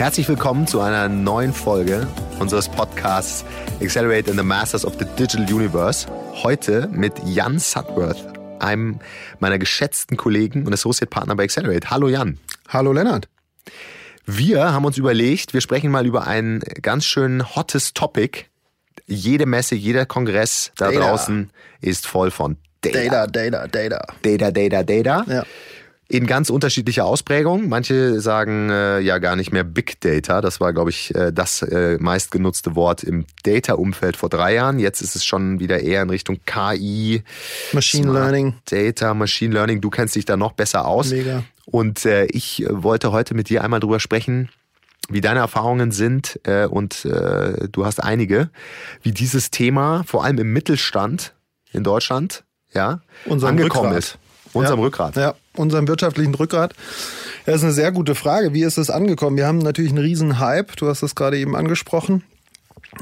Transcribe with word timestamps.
Herzlich 0.00 0.26
willkommen 0.30 0.66
zu 0.66 0.80
einer 0.80 1.10
neuen 1.10 1.52
Folge 1.52 2.08
unseres 2.38 2.70
Podcasts 2.70 3.44
Accelerate 3.82 4.30
in 4.30 4.38
the 4.38 4.42
Masters 4.42 4.86
of 4.86 4.94
the 4.98 5.04
Digital 5.04 5.42
Universe. 5.52 6.06
Heute 6.42 6.88
mit 6.90 7.12
Jan 7.26 7.58
Sutworth, 7.58 8.16
einem 8.60 8.98
meiner 9.40 9.58
geschätzten 9.58 10.16
Kollegen 10.16 10.66
und 10.66 10.72
Associate 10.72 11.10
Partner 11.10 11.36
bei 11.36 11.44
Accelerate. 11.44 11.90
Hallo 11.90 12.08
Jan. 12.08 12.38
Hallo 12.68 12.94
Lennart. 12.94 13.28
Wir 14.24 14.72
haben 14.72 14.86
uns 14.86 14.96
überlegt, 14.96 15.52
wir 15.52 15.60
sprechen 15.60 15.90
mal 15.90 16.06
über 16.06 16.26
ein 16.26 16.60
ganz 16.80 17.04
schön 17.04 17.54
hottes 17.54 17.92
Topic. 17.92 18.46
Jede 19.06 19.44
Messe, 19.44 19.74
jeder 19.74 20.06
Kongress 20.06 20.72
da 20.78 20.90
Data. 20.90 21.08
draußen 21.10 21.50
ist 21.82 22.06
voll 22.06 22.30
von 22.30 22.56
Data, 22.80 23.26
Data, 23.26 23.66
Data. 23.66 24.02
Data, 24.22 24.50
Data, 24.50 24.82
Data. 24.82 25.24
Ja. 25.28 25.44
In 26.10 26.26
ganz 26.26 26.50
unterschiedlicher 26.50 27.04
Ausprägung. 27.04 27.68
Manche 27.68 28.20
sagen 28.20 28.68
äh, 28.68 28.98
ja 28.98 29.18
gar 29.18 29.36
nicht 29.36 29.52
mehr 29.52 29.62
Big 29.62 30.00
Data. 30.00 30.40
Das 30.40 30.58
war, 30.58 30.72
glaube 30.72 30.90
ich, 30.90 31.14
äh, 31.14 31.32
das 31.32 31.62
äh, 31.62 31.98
meistgenutzte 32.00 32.74
Wort 32.74 33.04
im 33.04 33.26
Data-Umfeld 33.44 34.16
vor 34.16 34.28
drei 34.28 34.54
Jahren. 34.54 34.80
Jetzt 34.80 35.02
ist 35.02 35.14
es 35.14 35.24
schon 35.24 35.60
wieder 35.60 35.78
eher 35.78 36.02
in 36.02 36.10
Richtung 36.10 36.40
KI. 36.46 37.22
Machine 37.72 38.02
Smart 38.02 38.18
Learning. 38.18 38.54
Data, 38.68 39.14
Machine 39.14 39.54
Learning. 39.54 39.80
Du 39.80 39.88
kennst 39.88 40.16
dich 40.16 40.24
da 40.24 40.36
noch 40.36 40.50
besser 40.50 40.88
aus. 40.88 41.12
Mega. 41.12 41.44
Und 41.66 42.04
äh, 42.04 42.24
ich 42.24 42.66
wollte 42.68 43.12
heute 43.12 43.34
mit 43.34 43.48
dir 43.48 43.62
einmal 43.62 43.78
drüber 43.78 44.00
sprechen, 44.00 44.48
wie 45.10 45.20
deine 45.20 45.38
Erfahrungen 45.38 45.92
sind 45.92 46.40
äh, 46.42 46.66
und 46.66 47.04
äh, 47.04 47.68
du 47.70 47.86
hast 47.86 48.02
einige, 48.02 48.50
wie 49.02 49.12
dieses 49.12 49.52
Thema 49.52 50.02
vor 50.08 50.24
allem 50.24 50.38
im 50.38 50.52
Mittelstand 50.52 51.34
in 51.72 51.84
Deutschland 51.84 52.42
ja 52.74 53.00
angekommen 53.28 53.92
Rückgrat. 53.92 53.96
ist. 53.96 54.18
Unserem 54.52 54.80
ja. 54.80 54.84
Rückgrat. 54.84 55.16
Ja, 55.16 55.34
unserem 55.56 55.86
wirtschaftlichen 55.88 56.34
Rückgrat. 56.34 56.74
Das 57.46 57.56
ist 57.56 57.64
eine 57.64 57.72
sehr 57.72 57.92
gute 57.92 58.14
Frage. 58.14 58.52
Wie 58.52 58.62
ist 58.62 58.78
es 58.78 58.90
angekommen? 58.90 59.36
Wir 59.36 59.46
haben 59.46 59.58
natürlich 59.58 59.90
einen 59.90 60.02
riesen 60.02 60.38
Hype. 60.38 60.76
Du 60.76 60.88
hast 60.88 61.02
das 61.02 61.14
gerade 61.14 61.38
eben 61.38 61.56
angesprochen. 61.56 62.22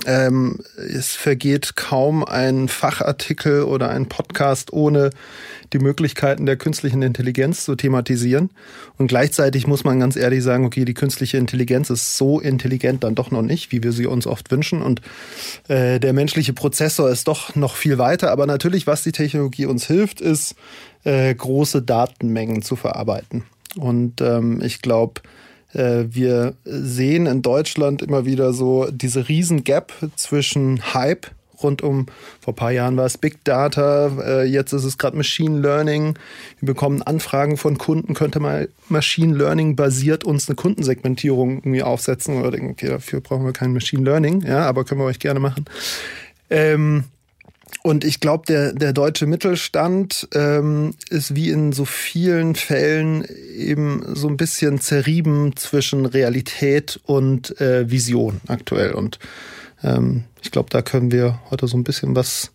Ähm, 0.06 0.58
es 0.76 1.14
vergeht 1.14 1.76
kaum 1.76 2.24
ein 2.24 2.68
Fachartikel 2.68 3.62
oder 3.62 3.88
ein 3.88 4.06
Podcast 4.06 4.72
ohne 4.72 5.10
die 5.72 5.78
Möglichkeiten 5.78 6.46
der 6.46 6.56
künstlichen 6.56 7.02
Intelligenz 7.02 7.64
zu 7.64 7.74
thematisieren. 7.74 8.50
Und 8.96 9.08
gleichzeitig 9.08 9.66
muss 9.66 9.84
man 9.84 9.98
ganz 10.00 10.16
ehrlich 10.16 10.42
sagen, 10.42 10.64
okay, 10.64 10.84
die 10.84 10.94
künstliche 10.94 11.38
Intelligenz 11.38 11.90
ist 11.90 12.16
so 12.16 12.38
intelligent 12.38 13.02
dann 13.04 13.14
doch 13.14 13.30
noch 13.30 13.42
nicht, 13.42 13.72
wie 13.72 13.82
wir 13.82 13.92
sie 13.92 14.06
uns 14.06 14.26
oft 14.26 14.50
wünschen. 14.50 14.82
Und 14.82 15.00
äh, 15.68 15.98
der 15.98 16.12
menschliche 16.12 16.52
Prozessor 16.52 17.10
ist 17.10 17.26
doch 17.26 17.54
noch 17.54 17.74
viel 17.74 17.98
weiter. 17.98 18.30
Aber 18.30 18.46
natürlich, 18.46 18.86
was 18.86 19.02
die 19.02 19.12
Technologie 19.12 19.66
uns 19.66 19.86
hilft, 19.86 20.20
ist, 20.20 20.54
äh, 21.04 21.34
große 21.34 21.82
Datenmengen 21.82 22.62
zu 22.62 22.76
verarbeiten. 22.76 23.44
Und 23.76 24.20
ähm, 24.20 24.60
ich 24.62 24.82
glaube, 24.82 25.20
wir 25.72 26.54
sehen 26.64 27.26
in 27.26 27.42
Deutschland 27.42 28.02
immer 28.02 28.24
wieder 28.24 28.52
so 28.52 28.88
diese 28.90 29.28
riesen 29.28 29.64
Gap 29.64 29.92
zwischen 30.16 30.94
Hype 30.94 31.26
rund 31.62 31.82
um, 31.82 32.06
vor 32.40 32.52
ein 32.52 32.56
paar 32.56 32.70
Jahren 32.70 32.96
war 32.96 33.06
es 33.06 33.18
Big 33.18 33.44
Data, 33.44 34.10
äh, 34.24 34.44
jetzt 34.44 34.72
ist 34.72 34.84
es 34.84 34.98
gerade 34.98 35.16
Machine 35.16 35.60
Learning. 35.60 36.14
Wir 36.60 36.66
bekommen 36.66 37.02
Anfragen 37.02 37.56
von 37.56 37.78
Kunden, 37.78 38.14
könnte 38.14 38.40
mal 38.40 38.68
Machine 38.88 39.36
Learning 39.36 39.76
basiert 39.76 40.24
uns 40.24 40.48
eine 40.48 40.56
Kundensegmentierung 40.56 41.58
irgendwie 41.58 41.82
aufsetzen 41.82 42.38
oder 42.38 42.50
denken, 42.50 42.70
okay, 42.70 42.88
dafür 42.88 43.20
brauchen 43.20 43.44
wir 43.44 43.52
kein 43.52 43.72
Machine 43.72 44.04
Learning, 44.04 44.42
ja, 44.42 44.60
aber 44.60 44.84
können 44.84 45.00
wir 45.00 45.06
euch 45.06 45.18
gerne 45.18 45.40
machen. 45.40 45.64
Ähm, 46.50 47.04
und 47.82 48.04
ich 48.04 48.20
glaube, 48.20 48.44
der, 48.46 48.72
der 48.72 48.92
deutsche 48.92 49.26
Mittelstand 49.26 50.28
ähm, 50.34 50.94
ist 51.10 51.34
wie 51.34 51.50
in 51.50 51.72
so 51.72 51.84
vielen 51.84 52.54
Fällen 52.54 53.24
eben 53.56 54.04
so 54.14 54.28
ein 54.28 54.36
bisschen 54.36 54.80
zerrieben 54.80 55.56
zwischen 55.56 56.06
Realität 56.06 57.00
und 57.04 57.60
äh, 57.60 57.90
Vision 57.90 58.40
aktuell. 58.48 58.92
Und 58.92 59.18
ähm, 59.82 60.24
ich 60.42 60.50
glaube, 60.50 60.70
da 60.70 60.82
können 60.82 61.12
wir 61.12 61.40
heute 61.50 61.66
so 61.68 61.76
ein 61.76 61.84
bisschen 61.84 62.16
was, 62.16 62.50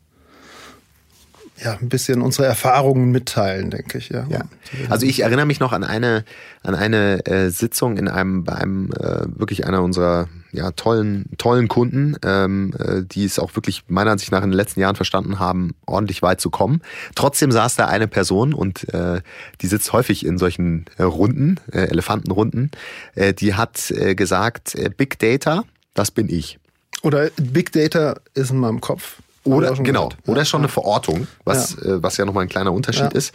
ja, 1.63 1.77
ein 1.79 1.89
bisschen 1.89 2.21
unsere 2.21 2.45
Erfahrungen 2.47 3.11
mitteilen, 3.11 3.69
denke 3.69 3.97
ich. 3.97 4.09
Ja. 4.09 4.27
Ja. 4.29 4.41
Also 4.89 5.05
ich 5.05 5.21
erinnere 5.21 5.45
mich 5.45 5.59
noch 5.59 5.71
an 5.71 5.83
eine 5.83 6.25
an 6.63 6.75
eine 6.75 7.25
äh, 7.25 7.49
Sitzung 7.49 7.97
in 7.97 8.07
einem 8.07 8.43
bei 8.43 8.55
einem 8.55 8.91
äh, 8.91 9.25
wirklich 9.39 9.65
einer 9.65 9.83
unserer 9.83 10.27
ja 10.53 10.71
tollen 10.71 11.25
tollen 11.37 11.67
Kunden, 11.67 12.15
ähm, 12.23 12.73
äh, 12.79 13.03
die 13.03 13.25
es 13.25 13.39
auch 13.39 13.55
wirklich 13.55 13.83
meiner 13.87 14.11
Ansicht 14.11 14.31
nach 14.31 14.43
in 14.43 14.51
den 14.51 14.57
letzten 14.57 14.79
Jahren 14.79 14.95
verstanden 14.95 15.39
haben, 15.39 15.75
ordentlich 15.85 16.21
weit 16.21 16.39
zu 16.39 16.49
kommen. 16.49 16.81
Trotzdem 17.15 17.51
saß 17.51 17.75
da 17.75 17.87
eine 17.87 18.07
Person 18.07 18.53
und 18.53 18.93
äh, 18.93 19.21
die 19.61 19.67
sitzt 19.67 19.91
häufig 19.91 20.25
in 20.25 20.37
solchen 20.37 20.85
äh, 20.97 21.03
Runden, 21.03 21.59
äh, 21.71 21.79
Elefantenrunden. 21.87 22.71
Äh, 23.15 23.33
die 23.33 23.55
hat 23.55 23.91
äh, 23.91 24.15
gesagt, 24.15 24.75
äh, 24.75 24.89
Big 24.95 25.19
Data, 25.19 25.63
das 25.93 26.11
bin 26.11 26.29
ich. 26.29 26.59
Oder 27.01 27.31
Big 27.35 27.71
Data 27.71 28.15
ist 28.33 28.51
in 28.51 28.59
meinem 28.59 28.79
Kopf. 28.79 29.22
Oder 29.45 29.73
genau, 29.73 30.09
gehört. 30.09 30.27
oder 30.27 30.45
schon 30.45 30.61
eine 30.61 30.69
Verortung, 30.69 31.27
was 31.43 31.75
ja, 31.75 31.95
äh, 31.95 32.03
was 32.03 32.15
ja 32.15 32.25
nochmal 32.25 32.43
ein 32.43 32.49
kleiner 32.49 32.71
Unterschied 32.71 33.11
ja. 33.13 33.17
ist. 33.17 33.33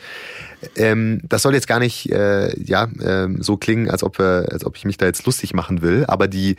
Ähm, 0.75 1.21
das 1.23 1.43
soll 1.43 1.55
jetzt 1.55 1.69
gar 1.69 1.81
nicht 1.81 2.11
äh, 2.11 2.59
ja 2.61 2.89
ähm, 3.03 3.43
so 3.43 3.59
klingen, 3.59 3.91
als 3.91 4.03
ob 4.03 4.19
wir, 4.19 4.49
als 4.51 4.65
ob 4.65 4.77
ich 4.77 4.87
mich 4.87 4.97
da 4.97 5.07
jetzt 5.07 5.27
lustig 5.27 5.53
machen 5.53 5.83
will, 5.83 6.07
aber 6.07 6.27
die, 6.27 6.57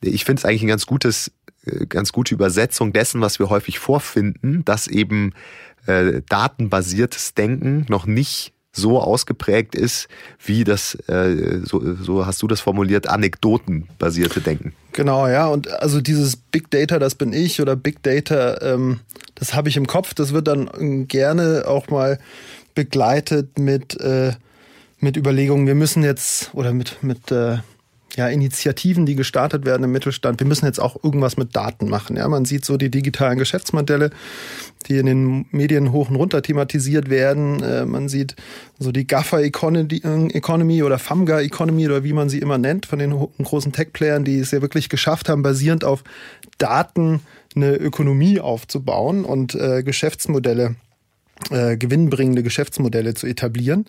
ich 0.00 0.24
finde 0.24 0.40
es 0.40 0.44
eigentlich 0.44 0.62
ein 0.62 0.68
ganz 0.68 0.86
gutes, 0.86 1.32
äh, 1.66 1.86
ganz 1.86 2.12
gute 2.12 2.34
Übersetzung 2.34 2.92
dessen, 2.92 3.20
was 3.20 3.40
wir 3.40 3.50
häufig 3.50 3.80
vorfinden, 3.80 4.64
dass 4.64 4.86
eben 4.86 5.32
äh, 5.86 6.22
datenbasiertes 6.28 7.34
Denken 7.34 7.86
noch 7.88 8.06
nicht 8.06 8.52
so 8.72 9.00
ausgeprägt 9.00 9.74
ist, 9.74 10.08
wie 10.44 10.64
das, 10.64 10.94
äh, 11.06 11.60
so, 11.62 11.94
so 11.94 12.26
hast 12.26 12.40
du 12.42 12.48
das 12.48 12.60
formuliert, 12.60 13.06
anekdotenbasierte 13.06 14.40
Denken. 14.40 14.72
Genau, 14.92 15.28
ja. 15.28 15.46
Und 15.48 15.70
also 15.70 16.00
dieses 16.00 16.36
Big 16.36 16.70
Data, 16.70 16.98
das 16.98 17.14
bin 17.14 17.32
ich 17.32 17.60
oder 17.60 17.76
Big 17.76 18.02
Data, 18.02 18.60
ähm, 18.62 19.00
das 19.34 19.54
habe 19.54 19.68
ich 19.68 19.76
im 19.76 19.86
Kopf. 19.86 20.14
Das 20.14 20.32
wird 20.32 20.48
dann 20.48 21.06
gerne 21.06 21.64
auch 21.66 21.88
mal 21.88 22.18
begleitet 22.74 23.58
mit, 23.58 24.00
äh, 24.00 24.32
mit 25.00 25.16
Überlegungen, 25.16 25.66
wir 25.66 25.74
müssen 25.74 26.02
jetzt 26.02 26.50
oder 26.54 26.72
mit, 26.72 27.02
mit 27.02 27.30
äh, 27.30 27.58
ja, 28.16 28.28
Initiativen, 28.28 29.06
die 29.06 29.14
gestartet 29.14 29.64
werden 29.64 29.84
im 29.84 29.92
Mittelstand. 29.92 30.40
Wir 30.40 30.46
müssen 30.46 30.66
jetzt 30.66 30.80
auch 30.80 31.02
irgendwas 31.02 31.36
mit 31.36 31.56
Daten 31.56 31.88
machen. 31.88 32.16
Ja, 32.16 32.28
man 32.28 32.44
sieht 32.44 32.64
so 32.64 32.76
die 32.76 32.90
digitalen 32.90 33.38
Geschäftsmodelle, 33.38 34.10
die 34.86 34.98
in 34.98 35.06
den 35.06 35.46
Medien 35.50 35.92
hoch 35.92 36.10
und 36.10 36.16
runter 36.16 36.42
thematisiert 36.42 37.08
werden. 37.08 37.62
Äh, 37.62 37.86
man 37.86 38.08
sieht 38.08 38.36
so 38.78 38.92
die 38.92 39.06
Gaffer 39.06 39.42
Economy 39.42 40.82
oder 40.82 40.98
FAMGA 40.98 41.40
Economy 41.40 41.86
oder 41.86 42.04
wie 42.04 42.12
man 42.12 42.28
sie 42.28 42.38
immer 42.38 42.58
nennt 42.58 42.86
von 42.86 42.98
den 42.98 43.14
großen 43.42 43.72
Tech-Playern, 43.72 44.24
die 44.24 44.38
es 44.38 44.50
ja 44.50 44.60
wirklich 44.60 44.88
geschafft 44.88 45.28
haben, 45.28 45.42
basierend 45.42 45.84
auf 45.84 46.04
Daten 46.58 47.20
eine 47.54 47.76
Ökonomie 47.76 48.40
aufzubauen 48.40 49.24
und 49.24 49.54
äh, 49.54 49.82
Geschäftsmodelle 49.82 50.76
äh, 51.50 51.76
gewinnbringende 51.76 52.42
Geschäftsmodelle 52.42 53.14
zu 53.14 53.26
etablieren. 53.26 53.86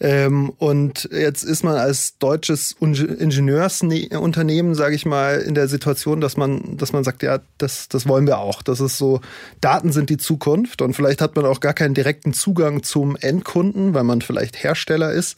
Ähm, 0.00 0.50
und 0.50 1.08
jetzt 1.12 1.42
ist 1.42 1.64
man 1.64 1.76
als 1.76 2.18
deutsches 2.18 2.76
Ingenieursunternehmen, 2.80 4.74
sage 4.74 4.94
ich 4.94 5.06
mal, 5.06 5.40
in 5.40 5.54
der 5.54 5.68
Situation, 5.68 6.20
dass 6.20 6.36
man, 6.36 6.76
dass 6.76 6.92
man 6.92 7.04
sagt, 7.04 7.22
ja, 7.22 7.40
das, 7.58 7.88
das 7.88 8.08
wollen 8.08 8.26
wir 8.26 8.38
auch. 8.38 8.62
Das 8.62 8.80
ist 8.80 8.98
so, 8.98 9.20
Daten 9.60 9.92
sind 9.92 10.10
die 10.10 10.16
Zukunft 10.16 10.82
und 10.82 10.94
vielleicht 10.94 11.20
hat 11.20 11.36
man 11.36 11.44
auch 11.44 11.60
gar 11.60 11.74
keinen 11.74 11.94
direkten 11.94 12.32
Zugang 12.32 12.82
zum 12.82 13.16
Endkunden, 13.16 13.94
weil 13.94 14.04
man 14.04 14.20
vielleicht 14.20 14.62
Hersteller 14.62 15.12
ist, 15.12 15.36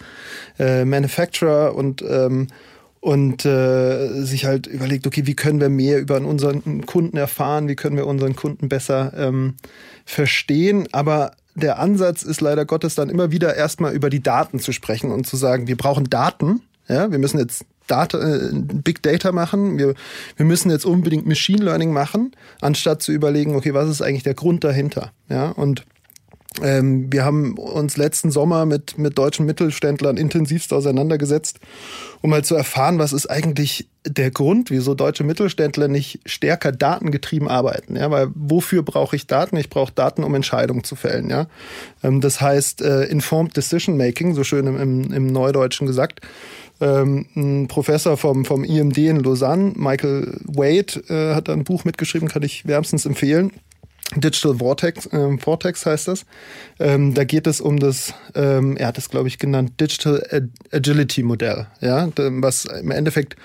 äh, 0.58 0.84
Manufacturer 0.84 1.74
und 1.74 2.02
ähm, 2.02 2.48
und 3.06 3.44
äh, 3.44 4.24
sich 4.24 4.46
halt 4.46 4.66
überlegt, 4.66 5.06
okay, 5.06 5.26
wie 5.26 5.36
können 5.36 5.60
wir 5.60 5.68
mehr 5.68 6.00
über 6.00 6.16
unseren 6.16 6.86
Kunden 6.86 7.16
erfahren, 7.16 7.68
wie 7.68 7.76
können 7.76 7.96
wir 7.96 8.04
unseren 8.04 8.34
Kunden 8.34 8.68
besser 8.68 9.12
ähm, 9.16 9.54
verstehen, 10.04 10.88
aber 10.90 11.30
der 11.56 11.78
Ansatz 11.78 12.22
ist 12.22 12.40
leider 12.40 12.64
Gottes 12.64 12.94
dann 12.94 13.08
immer 13.08 13.32
wieder 13.32 13.56
erstmal 13.56 13.94
über 13.94 14.10
die 14.10 14.22
Daten 14.22 14.60
zu 14.60 14.72
sprechen 14.72 15.10
und 15.10 15.26
zu 15.26 15.36
sagen, 15.36 15.66
wir 15.66 15.76
brauchen 15.76 16.08
Daten, 16.08 16.62
ja, 16.86 17.10
wir 17.10 17.18
müssen 17.18 17.38
jetzt 17.38 17.64
Data, 17.86 18.18
äh, 18.18 18.50
Big 18.52 19.02
Data 19.02 19.32
machen, 19.32 19.78
wir, 19.78 19.94
wir 20.36 20.46
müssen 20.46 20.70
jetzt 20.70 20.84
unbedingt 20.84 21.26
Machine 21.26 21.64
Learning 21.64 21.92
machen, 21.92 22.32
anstatt 22.60 23.02
zu 23.02 23.12
überlegen, 23.12 23.56
okay, 23.56 23.74
was 23.74 23.88
ist 23.88 24.02
eigentlich 24.02 24.22
der 24.22 24.34
Grund 24.34 24.64
dahinter, 24.64 25.12
ja, 25.28 25.48
und 25.48 25.84
ähm, 26.62 27.12
wir 27.12 27.24
haben 27.24 27.58
uns 27.58 27.96
letzten 27.96 28.30
Sommer 28.30 28.66
mit, 28.66 28.98
mit 28.98 29.18
deutschen 29.18 29.46
Mittelständlern 29.46 30.16
intensivst 30.16 30.72
auseinandergesetzt, 30.72 31.60
um 32.22 32.30
mal 32.30 32.44
zu 32.44 32.54
erfahren, 32.54 32.98
was 32.98 33.12
ist 33.12 33.26
eigentlich 33.26 33.88
der 34.06 34.30
Grund, 34.30 34.70
wieso 34.70 34.94
deutsche 34.94 35.24
Mittelständler 35.24 35.88
nicht 35.88 36.20
stärker 36.26 36.72
datengetrieben 36.72 37.48
arbeiten. 37.48 37.96
Ja, 37.96 38.10
weil 38.10 38.28
wofür 38.34 38.82
brauche 38.82 39.16
ich 39.16 39.26
Daten? 39.26 39.56
Ich 39.56 39.68
brauche 39.68 39.92
Daten, 39.92 40.22
um 40.24 40.34
Entscheidungen 40.34 40.84
zu 40.84 40.96
fällen. 40.96 41.28
Ja, 41.28 41.46
ähm, 42.02 42.20
das 42.20 42.40
heißt 42.40 42.82
äh, 42.82 43.04
informed 43.04 43.56
decision 43.56 43.96
making, 43.96 44.34
so 44.34 44.44
schön 44.44 44.66
im, 44.66 44.80
im, 44.80 45.12
im 45.12 45.26
Neudeutschen 45.26 45.86
gesagt. 45.86 46.20
Ähm, 46.80 47.26
ein 47.34 47.68
Professor 47.68 48.16
vom, 48.16 48.44
vom 48.44 48.62
IMD 48.62 48.98
in 48.98 49.20
Lausanne, 49.20 49.72
Michael 49.76 50.38
Wade, 50.44 51.02
äh, 51.08 51.34
hat 51.34 51.48
ein 51.48 51.64
Buch 51.64 51.84
mitgeschrieben, 51.84 52.28
kann 52.28 52.42
ich 52.42 52.66
wärmstens 52.66 53.06
empfehlen. 53.06 53.52
Digital 54.14 54.56
Vortex, 54.56 55.06
äh, 55.06 55.36
Vortex 55.38 55.84
heißt 55.84 56.08
das. 56.08 56.24
Ähm, 56.78 57.14
da 57.14 57.24
geht 57.24 57.46
es 57.46 57.60
um 57.60 57.78
das, 57.78 58.14
ähm, 58.34 58.76
er 58.76 58.88
hat 58.88 58.98
es 58.98 59.10
glaube 59.10 59.28
ich 59.28 59.38
genannt, 59.38 59.80
Digital 59.80 60.50
Agility 60.70 61.22
Modell, 61.22 61.66
ja, 61.80 62.08
was 62.16 62.66
im 62.66 62.92
Endeffekt 62.92 63.36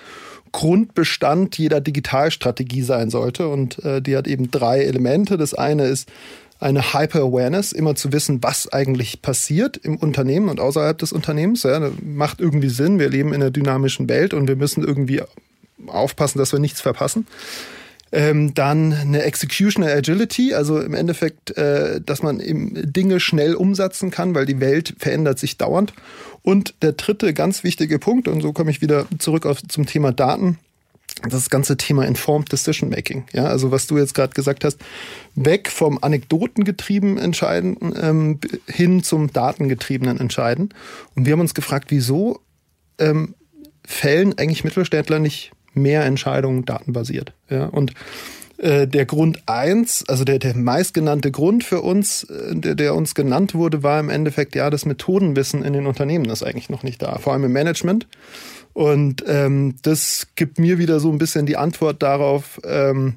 Grundbestand 0.52 1.58
jeder 1.58 1.82
Digitalstrategie 1.82 2.82
sein 2.82 3.10
sollte. 3.10 3.48
Und 3.48 3.84
äh, 3.84 4.02
die 4.02 4.16
hat 4.16 4.28
eben 4.28 4.52
drei 4.52 4.82
Elemente. 4.82 5.38
Das 5.38 5.54
eine 5.54 5.86
ist 5.86 6.10
eine 6.60 6.94
Hyper-Awareness, 6.94 7.72
immer 7.72 7.96
zu 7.96 8.12
wissen, 8.14 8.44
was 8.44 8.72
eigentlich 8.72 9.22
passiert 9.22 9.78
im 9.78 9.98
Unternehmen 9.98 10.50
und 10.50 10.60
außerhalb 10.60 10.98
des 10.98 11.12
Unternehmens. 11.12 11.64
Ja, 11.64 11.90
macht 12.04 12.40
irgendwie 12.40 12.70
Sinn. 12.70 13.00
Wir 13.00 13.10
leben 13.10 13.30
in 13.30 13.42
einer 13.42 13.52
dynamischen 13.52 14.08
Welt 14.10 14.34
und 14.34 14.48
wir 14.48 14.56
müssen 14.56 14.84
irgendwie 14.84 15.22
aufpassen, 15.88 16.38
dass 16.38 16.52
wir 16.52 16.60
nichts 16.60 16.82
verpassen. 16.82 17.26
Ähm, 18.14 18.54
dann 18.54 18.92
eine 18.92 19.24
Executional 19.24 19.92
Agility, 19.92 20.54
also 20.54 20.82
im 20.82 20.94
Endeffekt, 20.94 21.58
äh, 21.58 22.02
dass 22.02 22.22
man 22.22 22.40
eben 22.42 22.92
Dinge 22.92 23.22
schnell 23.22 23.56
umsetzen 23.56 24.12
kann, 24.12 24.36
weil 24.36 24.46
die 24.46 24.60
Welt 24.60 24.96
verändert 25.00 25.40
sich 25.40 25.58
dauernd. 25.58 25.94
Und 26.44 26.76
der 26.82 26.94
dritte 26.94 27.34
ganz 27.34 27.64
wichtige 27.64 28.00
Punkt, 28.00 28.28
und 28.28 28.42
so 28.42 28.52
komme 28.52 28.72
ich 28.72 28.82
wieder 28.82 29.06
zurück 29.20 29.46
auf, 29.46 29.62
zum 29.64 29.86
Thema 29.86 30.12
Daten, 30.12 30.58
das 31.30 31.50
ganze 31.50 31.78
Thema 31.78 32.06
Informed 32.06 32.52
Decision 32.52 32.90
Making. 32.90 33.26
Ja, 33.34 33.46
also 33.46 33.72
was 33.72 33.88
du 33.88 33.98
jetzt 33.98 34.14
gerade 34.14 34.34
gesagt 34.34 34.64
hast, 34.64 34.80
weg 35.36 35.70
vom 35.70 36.00
anekdotengetriebenen 36.02 37.18
Entscheiden 37.18 37.78
ähm, 38.02 38.40
hin 38.68 39.04
zum 39.04 39.32
datengetriebenen 39.32 40.20
Entscheiden. 40.20 40.74
Und 41.16 41.26
wir 41.26 41.34
haben 41.34 41.42
uns 41.42 41.54
gefragt, 41.54 41.92
wieso 41.92 42.40
ähm, 42.98 43.36
fällen 43.86 44.38
eigentlich 44.38 44.64
Mittelständler 44.64 45.20
nicht 45.20 45.52
mehr 45.74 46.06
Entscheidungen 46.06 46.66
datenbasiert. 46.66 47.34
Ja, 47.50 47.66
und 47.66 47.94
äh, 48.62 48.88
der 48.88 49.06
Grund 49.06 49.42
eins, 49.48 50.04
also 50.08 50.24
der, 50.24 50.38
der 50.38 50.56
meistgenannte 50.56 51.32
Grund 51.32 51.64
für 51.64 51.82
uns, 51.82 52.24
äh, 52.26 52.56
der, 52.56 52.76
der 52.76 52.96
uns 52.96 53.16
genannt 53.16 53.56
wurde, 53.56 53.82
war 53.82 54.00
im 54.00 54.10
Endeffekt, 54.10 54.56
ja, 54.56 54.70
das 54.70 54.86
Methodenwissen 54.86 55.64
in 55.64 55.74
den 55.74 55.88
Unternehmen 55.88 56.26
ist 56.26 56.44
eigentlich 56.44 56.70
noch 56.70 56.84
nicht 56.84 57.02
da, 57.02 57.18
vor 57.18 57.34
allem 57.34 57.46
im 57.46 57.54
Management. 57.54 58.08
Und 58.74 59.24
ähm, 59.28 59.76
das 59.82 60.28
gibt 60.36 60.60
mir 60.60 60.78
wieder 60.78 61.00
so 61.00 61.12
ein 61.12 61.18
bisschen 61.18 61.46
die 61.46 61.58
Antwort 61.58 62.04
darauf, 62.04 62.62
ähm, 62.64 63.16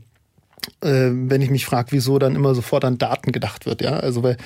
äh, 0.81 1.11
wenn 1.13 1.41
ich 1.41 1.51
mich 1.51 1.67
frage, 1.67 1.93
wieso 1.93 2.19
dann 2.19 2.37
immer 2.37 2.55
sofort 2.55 2.85
an 2.85 2.99
Daten 2.99 3.33
gedacht 3.33 3.67
wird. 3.67 3.83
Ja, 3.83 3.95
also 3.95 4.23
weil 4.23 4.37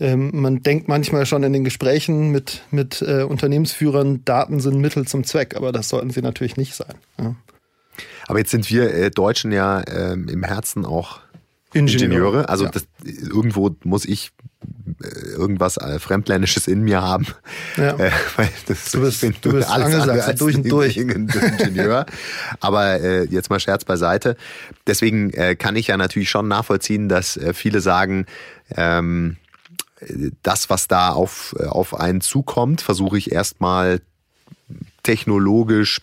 ähm, 0.00 0.30
man 0.32 0.62
denkt 0.62 0.88
manchmal 0.88 1.26
schon 1.26 1.42
in 1.42 1.52
den 1.52 1.64
Gesprächen 1.64 2.30
mit 2.30 2.62
mit 2.70 3.02
äh, 3.02 3.22
Unternehmensführern, 3.22 4.24
Daten 4.24 4.60
sind 4.60 4.80
Mittel 4.80 5.06
zum 5.06 5.24
Zweck, 5.24 5.56
aber 5.56 5.72
das 5.72 5.88
sollten 5.88 6.10
sie 6.10 6.22
natürlich 6.22 6.56
nicht 6.56 6.74
sein. 6.74 6.94
Ja. 7.18 7.34
Aber 8.26 8.38
jetzt 8.38 8.50
sind 8.50 8.70
wir 8.70 8.94
äh, 8.94 9.10
Deutschen 9.10 9.52
ja 9.52 9.82
ähm, 9.88 10.28
im 10.28 10.44
Herzen 10.44 10.84
auch 10.84 11.20
Ingenieure. 11.72 12.04
Ingenieure. 12.04 12.48
Also 12.48 12.64
ja. 12.64 12.70
das, 12.70 12.86
irgendwo 13.04 13.76
muss 13.84 14.04
ich 14.04 14.32
äh, 15.02 15.28
irgendwas 15.30 15.76
äh, 15.76 15.98
Fremdländisches 15.98 16.66
in 16.66 16.82
mir 16.82 17.02
haben. 17.02 17.26
Ja. 17.76 17.96
Äh, 17.98 18.10
weil 18.36 18.48
das, 18.66 18.92
du 18.92 19.00
bist, 19.00 19.22
ich 19.22 19.32
bin 19.32 19.40
du 19.40 19.56
bist 19.56 19.68
alles 19.68 20.08
als 20.08 20.38
durch 20.38 20.56
und 20.56 20.70
durch. 20.70 20.96
Ingenieur. 20.96 22.06
Aber 22.60 23.00
äh, 23.00 23.24
jetzt 23.24 23.50
mal 23.50 23.60
Scherz 23.60 23.84
beiseite. 23.84 24.36
Deswegen 24.86 25.30
äh, 25.30 25.56
kann 25.56 25.76
ich 25.76 25.88
ja 25.88 25.96
natürlich 25.96 26.30
schon 26.30 26.48
nachvollziehen, 26.48 27.08
dass 27.08 27.36
äh, 27.36 27.52
viele 27.54 27.80
sagen, 27.80 28.26
ähm, 28.76 29.36
das, 30.42 30.70
was 30.70 30.86
da 30.86 31.10
auf, 31.10 31.56
auf 31.58 31.98
einen 31.98 32.20
zukommt, 32.20 32.80
versuche 32.80 33.18
ich 33.18 33.32
erstmal 33.32 34.00
technologisch, 35.02 36.00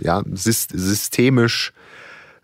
ja, 0.00 0.22
systemisch 0.32 1.72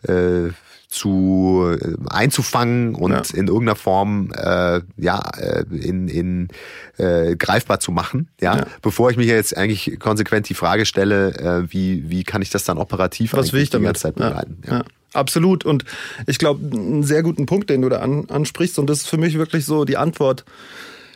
äh, 0.02 0.48
zu 0.90 1.78
äh, 1.80 1.94
einzufangen 2.10 2.96
und 2.96 3.12
ja. 3.12 3.22
in 3.32 3.46
irgendeiner 3.46 3.76
Form 3.76 4.32
äh, 4.36 4.80
ja 4.96 5.20
äh, 5.38 5.64
in, 5.70 6.08
in 6.08 6.48
äh, 6.98 7.36
greifbar 7.36 7.78
zu 7.78 7.92
machen, 7.92 8.28
ja? 8.40 8.56
ja? 8.56 8.66
Bevor 8.82 9.10
ich 9.10 9.16
mich 9.16 9.28
jetzt 9.28 9.56
eigentlich 9.56 9.98
konsequent 10.00 10.48
die 10.48 10.54
Frage 10.54 10.84
stelle, 10.84 11.34
äh, 11.38 11.72
wie 11.72 12.10
wie 12.10 12.24
kann 12.24 12.42
ich 12.42 12.50
das 12.50 12.64
dann 12.64 12.76
operativ 12.76 13.32
Was 13.34 13.52
will 13.52 13.62
ich 13.62 13.70
damit? 13.70 13.84
die 13.84 13.86
ganze 13.86 14.02
Zeit 14.02 14.14
begleiten? 14.16 14.62
Ja. 14.66 14.78
ja. 14.78 14.84
Absolut. 15.12 15.64
Und 15.64 15.84
ich 16.26 16.38
glaube, 16.38 16.60
einen 16.72 17.02
sehr 17.02 17.24
guten 17.24 17.46
Punkt, 17.46 17.68
den 17.68 17.82
du 17.82 17.88
da 17.88 17.98
an, 17.98 18.26
ansprichst, 18.28 18.78
und 18.78 18.88
das 18.88 18.98
ist 18.98 19.08
für 19.08 19.16
mich 19.16 19.36
wirklich 19.38 19.64
so 19.64 19.84
die 19.84 19.96
Antwort 19.96 20.44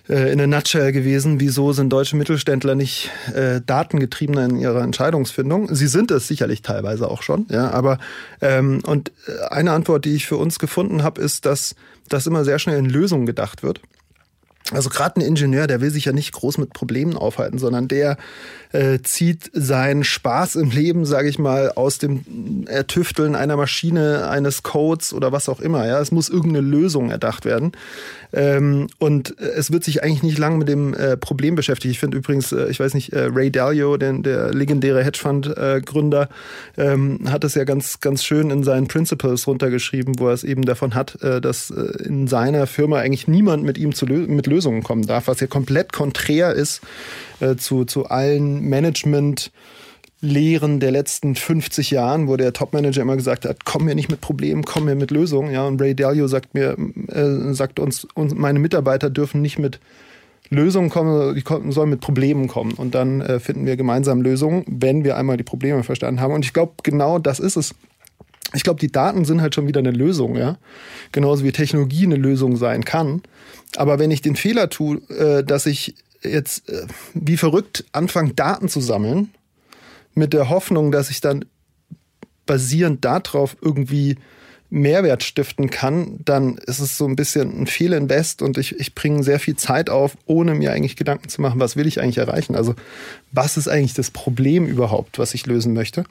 äh, 0.09 0.33
in 0.33 0.41
a 0.41 0.47
nutshell 0.47 0.93
gewesen, 0.93 1.41
wieso 1.41 1.73
sind 1.73 1.93
deutsche 1.93 2.17
Mittelständler 2.17 2.75
nicht 2.75 3.11
äh, 3.35 3.61
datengetriebener 3.65 4.45
in 4.45 4.57
ihrer 4.57 4.83
Entscheidungsfindung. 4.83 5.75
Sie 5.75 5.87
sind 5.87 6.11
es 6.11 6.29
sicherlich 6.29 6.63
teilweise 6.63 7.11
auch 7.11 7.23
schon, 7.23 7.47
ja, 7.51 7.71
aber 7.71 7.99
ähm, 8.41 8.81
und 8.87 9.13
äh, 9.27 9.45
eine 9.51 9.73
Antwort, 9.73 10.05
die 10.05 10.15
ich 10.15 10.27
für 10.27 10.37
uns 10.37 10.59
gefunden 10.59 11.03
habe, 11.03 11.21
ist, 11.21 11.47
dass 11.47 11.75
das 12.09 12.27
immer 12.27 12.45
sehr 12.45 12.59
schnell 12.59 12.79
in 12.79 12.87
Lösungen 12.87 13.27
gedacht 13.27 13.63
wird. 13.63 13.81
Also 14.73 14.89
gerade 14.89 15.21
ein 15.21 15.27
Ingenieur, 15.27 15.67
der 15.67 15.83
will 15.83 15.91
sich 15.91 16.07
ja 16.07 16.13
nicht 16.13 16.33
groß 16.33 16.57
mit 16.57 16.73
Problemen 16.73 17.17
aufhalten, 17.17 17.59
sondern 17.59 17.87
der 17.87 18.17
äh, 18.73 19.01
zieht 19.03 19.51
seinen 19.53 20.05
Spaß 20.05 20.57
im 20.57 20.71
Leben, 20.71 21.05
sage 21.05 21.29
ich 21.29 21.39
mal, 21.39 21.73
aus 21.73 21.99
dem 21.99 22.65
Ertüfteln 22.67 23.37
einer 23.37 23.57
Maschine, 23.57 24.29
eines 24.29 24.63
Codes 24.63 25.13
oder 25.13 25.33
was 25.33 25.49
auch 25.49 25.61
immer. 25.61 25.87
Ja, 25.87 26.01
es 26.01 26.13
muss 26.13 26.31
irgendeine 26.31 26.67
Lösung 26.67 27.11
erdacht 27.11 27.45
werden. 27.45 27.73
Ähm, 28.33 28.89
und 28.99 29.39
es 29.39 29.71
wird 29.71 29.85
sich 29.85 30.03
eigentlich 30.03 30.23
nicht 30.23 30.39
lange 30.39 30.57
mit 30.57 30.69
dem 30.69 30.95
äh, 30.95 31.17
Problem 31.17 31.55
beschäftigt. 31.55 31.93
Ich 31.93 32.01
finde 32.01 32.17
übrigens, 32.17 32.51
äh, 32.51 32.67
ich 32.69 32.81
weiß 32.81 32.95
nicht, 32.95 33.13
äh, 33.13 33.29
Ray 33.33 33.51
Dalio, 33.51 33.97
den, 33.97 34.23
der 34.23 34.53
legendäre 34.53 35.05
Hedgefund-Gründer, 35.05 36.29
ähm, 36.77 37.21
hat 37.31 37.45
es 37.45 37.55
ja 37.55 37.65
ganz, 37.65 38.01
ganz 38.01 38.25
schön 38.25 38.51
in 38.51 38.65
seinen 38.65 38.89
Principles 38.89 39.47
runtergeschrieben, 39.47 40.19
wo 40.19 40.29
er 40.29 40.35
es 40.35 40.43
eben 40.43 40.63
davon 40.63 40.95
hat, 40.95 41.23
äh, 41.23 41.41
dass 41.41 41.71
äh, 41.71 41.81
in 42.03 42.27
seiner 42.27 42.67
Firma 42.67 42.99
eigentlich 42.99 43.29
niemand 43.29 43.63
mit 43.63 43.79
ihm 43.79 43.95
zu 43.95 44.07
lö 44.07 44.27
mit 44.27 44.47
Lösungen 44.55 44.83
kommen 44.83 45.07
darf, 45.07 45.29
was 45.29 45.41
ja 45.41 45.47
komplett 45.47 45.93
konträr 45.93 46.53
ist 46.53 46.81
äh, 47.41 47.57
zu, 47.57 47.85
zu 47.85 48.07
allen 48.07 48.69
Management- 48.69 49.51
Lehren 50.25 50.81
der 50.81 50.91
letzten 50.91 51.35
50 51.35 51.91
Jahren, 51.91 52.29
wo 52.29 52.37
der 52.37 52.55
Topmanager 52.55 53.03
immer 53.03 53.17
gesagt 53.17 53.45
hat, 53.45 53.67
komm 53.67 53.85
mir 53.85 53.95
nicht 53.95 54.11
mit 54.11 54.23
Problemen, 54.23 54.65
komm 54.65 54.87
mir 54.87 54.95
mit 54.95 55.11
Lösungen. 55.11 55.53
Ja, 55.53 55.67
und 55.67 55.81
Ray 55.81 55.95
Dalio 55.95 56.27
sagt 56.29 56.55
mir, 56.55 56.77
äh, 57.09 57.53
sagt 57.53 57.79
uns, 57.79 58.07
uns, 58.15 58.35
meine 58.35 58.59
Mitarbeiter 58.59 59.11
dürfen 59.11 59.43
nicht 59.43 59.59
mit 59.59 59.81
Lösungen 60.49 60.89
kommen, 60.89 61.35
die 61.35 61.45
sollen 61.73 61.91
mit 61.91 62.01
Problemen 62.01 62.49
kommen. 62.49 62.73
Und 62.73 62.95
dann 62.95 63.21
äh, 63.21 63.39
finden 63.39 63.67
wir 63.67 63.77
gemeinsam 63.77 64.23
Lösungen, 64.23 64.65
wenn 64.67 65.05
wir 65.05 65.17
einmal 65.17 65.37
die 65.37 65.45
Probleme 65.45 65.83
verstanden 65.83 66.21
haben. 66.21 66.33
Und 66.33 66.45
ich 66.45 66.53
glaube, 66.53 66.73
genau 66.83 67.19
das 67.19 67.39
ist 67.39 67.57
es. 67.57 67.75
Ich 68.53 68.63
glaube, 68.63 68.81
die 68.81 68.93
Daten 68.93 69.25
sind 69.25 69.41
halt 69.41 69.55
schon 69.55 69.67
wieder 69.67 69.81
eine 69.81 69.91
Lösung, 69.91 70.37
ja. 70.37 70.59
Genauso 71.13 71.45
wie 71.45 71.53
Technologie 71.53 72.05
eine 72.05 72.17
Lösung 72.17 72.57
sein 72.57 72.85
kann. 72.85 73.23
Aber 73.77 73.99
wenn 73.99 74.11
ich 74.11 74.23
den 74.23 74.37
Fehler 74.37 74.69
tue, 74.69 74.99
äh, 75.09 75.43
dass 75.43 75.67
ich 75.67 75.97
jetzt 76.23 76.69
äh, 76.69 76.87
wie 77.15 77.37
verrückt 77.37 77.85
anfange, 77.93 78.35
Daten 78.35 78.69
zu 78.69 78.81
sammeln, 78.81 79.31
mit 80.15 80.33
der 80.33 80.49
Hoffnung, 80.49 80.93
dass 80.93 81.11
ich 81.11 81.21
dann 81.21 81.45
basierend 82.47 83.05
darauf 83.05 83.57
irgendwie 83.61 84.17
Mehrwert 84.71 85.23
stiften 85.23 85.71
kann, 85.71 86.19
dann 86.25 86.57
ist 86.59 86.81
es 86.81 86.99
so 86.99 87.07
ein 87.07 87.17
bisschen 87.17 87.63
ein 87.63 87.67
Fehlinvest 87.67 88.43
und 88.43 88.59
ich, 88.59 88.79
ich 88.81 88.95
bringe 88.95 89.23
sehr 89.23 89.39
viel 89.39 89.57
Zeit 89.57 89.89
auf, 89.89 90.17
ohne 90.27 90.55
mir 90.55 90.73
eigentlich 90.73 90.97
Gedanken 90.97 91.29
zu 91.29 91.41
machen, 91.41 91.61
was 91.61 91.77
will 91.77 91.87
ich 91.87 92.01
eigentlich 92.01 92.19
erreichen? 92.19 92.57
Also 92.57 92.75
was 93.31 93.57
ist 93.57 93.69
eigentlich 93.69 93.95
das 93.95 94.11
Problem 94.11 94.67
überhaupt, 94.67 95.19
was 95.19 95.35
ich 95.35 95.47
lösen 95.47 95.75
möchte? 95.75 96.05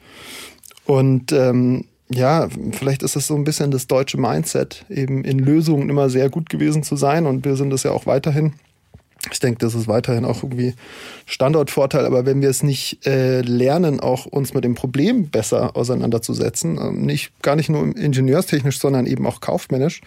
Und 0.86 1.32
ähm, 1.32 1.86
ja, 2.10 2.48
vielleicht 2.72 3.04
ist 3.04 3.16
das 3.16 3.28
so 3.28 3.36
ein 3.36 3.44
bisschen 3.44 3.72
das 3.72 3.88
deutsche 3.88 4.20
Mindset, 4.20 4.86
eben 4.90 5.24
in 5.24 5.40
Lösungen 5.40 5.90
immer 5.90 6.10
sehr 6.10 6.30
gut 6.30 6.50
gewesen 6.50 6.84
zu 6.84 6.96
sein 6.96 7.26
und 7.26 7.46
wir 7.46 7.56
sind 7.56 7.72
es 7.74 7.84
ja 7.84 7.92
auch 7.92 8.06
weiterhin. 8.06 8.54
Ich 9.32 9.40
denke, 9.40 9.60
das 9.60 9.74
ist 9.74 9.88
weiterhin 9.88 10.26
auch 10.26 10.44
irgendwie 10.44 10.74
Standortvorteil, 11.26 12.06
aber 12.06 12.26
wenn 12.26 12.42
wir 12.42 12.50
es 12.50 12.62
nicht 12.62 13.08
äh, 13.08 13.40
lernen, 13.40 14.02
auch 14.02 14.26
uns 14.26 14.54
mit 14.54 14.66
dem 14.66 14.76
Problem 14.76 15.30
besser 15.30 15.78
auseinanderzusetzen, 15.78 16.78
äh, 16.78 16.92
nicht 16.92 17.42
gar 17.42 17.56
nicht 17.56 17.70
nur 17.70 17.84
ingenieurstechnisch, 17.96 18.80
sondern 18.80 19.06
eben 19.06 19.26
auch 19.26 19.40
kaufmännisch, 19.40 20.02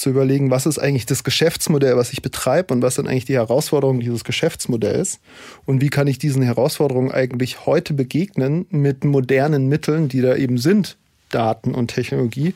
zu 0.00 0.10
überlegen, 0.10 0.50
was 0.50 0.66
ist 0.66 0.78
eigentlich 0.78 1.06
das 1.06 1.24
Geschäftsmodell, 1.24 1.96
was 1.96 2.12
ich 2.12 2.22
betreibe 2.22 2.72
und 2.72 2.82
was 2.82 2.96
sind 2.96 3.06
eigentlich 3.06 3.26
die 3.26 3.34
Herausforderungen 3.34 4.00
dieses 4.00 4.24
Geschäftsmodells 4.24 5.20
und 5.66 5.80
wie 5.80 5.90
kann 5.90 6.06
ich 6.06 6.18
diesen 6.18 6.42
Herausforderungen 6.42 7.12
eigentlich 7.12 7.66
heute 7.66 7.94
begegnen 7.94 8.66
mit 8.70 9.04
modernen 9.04 9.68
Mitteln, 9.68 10.08
die 10.08 10.22
da 10.22 10.34
eben 10.36 10.58
sind, 10.58 10.96
Daten 11.30 11.74
und 11.74 11.88
Technologie 11.88 12.54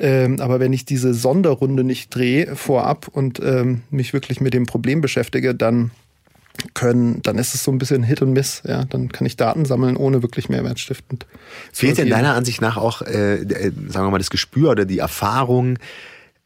ähm, 0.00 0.38
aber 0.40 0.60
wenn 0.60 0.72
ich 0.72 0.84
diese 0.84 1.12
Sonderrunde 1.12 1.82
nicht 1.82 2.14
drehe 2.14 2.54
vorab 2.54 3.08
und 3.08 3.40
ähm, 3.40 3.82
mich 3.90 4.12
wirklich 4.12 4.40
mit 4.40 4.54
dem 4.54 4.66
Problem 4.66 5.00
beschäftige, 5.00 5.54
dann 5.54 5.90
können, 6.74 7.22
dann 7.22 7.38
ist 7.38 7.54
es 7.54 7.64
so 7.64 7.70
ein 7.70 7.78
bisschen 7.78 8.02
Hit 8.02 8.22
und 8.22 8.32
Miss. 8.32 8.62
Ja, 8.64 8.84
dann 8.84 9.10
kann 9.10 9.26
ich 9.26 9.36
Daten 9.36 9.64
sammeln, 9.64 9.96
ohne 9.96 10.22
wirklich 10.22 10.48
mehrwertstiftend. 10.48 11.26
Fehlt 11.72 11.98
in 11.98 12.10
deiner 12.10 12.34
Ansicht 12.34 12.60
nach 12.60 12.76
auch, 12.76 13.02
äh, 13.02 13.42
äh, 13.42 13.72
sagen 13.88 14.06
wir 14.06 14.10
mal, 14.10 14.18
das 14.18 14.30
Gespür 14.30 14.70
oder 14.70 14.84
die 14.84 14.98
Erfahrung, 14.98 15.78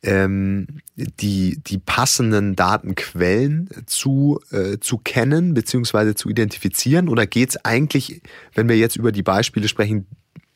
ähm, 0.02 0.66
die, 0.97 1.61
die 1.64 1.78
passenden 1.78 2.56
Datenquellen 2.56 3.71
zu, 3.87 4.40
äh, 4.50 4.78
zu 4.80 4.99
kennen 4.99 5.54
bzw. 5.54 6.14
zu 6.14 6.28
identifizieren? 6.28 7.09
Oder 7.09 7.26
geht 7.26 7.50
es 7.50 7.64
eigentlich, 7.64 8.21
wenn 8.54 8.68
wir 8.68 8.76
jetzt 8.76 8.97
über 8.97 9.12
die 9.12 9.23
Beispiele 9.23 9.68
sprechen, 9.68 10.06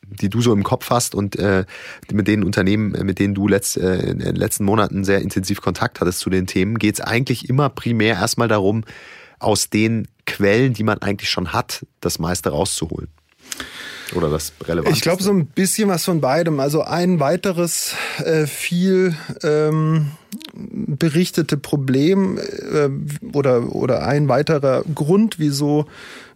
die 0.09 0.29
du 0.29 0.41
so 0.41 0.53
im 0.53 0.63
Kopf 0.63 0.89
hast 0.89 1.15
und 1.15 1.37
äh, 1.37 1.65
mit 2.11 2.27
den 2.27 2.43
Unternehmen, 2.43 2.95
äh, 2.95 3.03
mit 3.03 3.19
denen 3.19 3.33
du 3.33 3.47
letzt, 3.47 3.77
äh, 3.77 4.09
in 4.09 4.19
den 4.19 4.35
letzten 4.35 4.63
Monaten 4.65 5.03
sehr 5.03 5.21
intensiv 5.21 5.61
Kontakt 5.61 6.01
hattest 6.01 6.19
zu 6.19 6.29
den 6.29 6.47
Themen, 6.47 6.77
geht 6.77 6.95
es 6.95 7.01
eigentlich 7.01 7.49
immer 7.49 7.69
primär 7.69 8.15
erstmal 8.15 8.47
darum, 8.47 8.83
aus 9.39 9.69
den 9.69 10.07
Quellen, 10.25 10.73
die 10.73 10.83
man 10.83 10.99
eigentlich 10.99 11.29
schon 11.29 11.53
hat, 11.53 11.85
das 12.01 12.19
meiste 12.19 12.49
rauszuholen. 12.49 13.09
Oder 14.15 14.29
das 14.29 14.53
relevant? 14.63 14.95
Ich 14.95 15.01
glaube 15.01 15.21
so 15.21 15.31
ein 15.31 15.47
bisschen 15.47 15.89
was 15.89 16.05
von 16.05 16.21
beidem. 16.21 16.59
Also 16.59 16.81
ein 16.81 17.19
weiteres 17.19 17.93
äh, 18.23 18.47
viel 18.47 19.15
ähm, 19.43 20.11
berichtete 20.53 21.57
Problem 21.57 22.37
äh, 22.37 22.89
oder, 23.35 23.75
oder 23.75 24.05
ein 24.05 24.29
weiterer 24.29 24.83
Grund, 24.95 25.39
wieso 25.39 25.87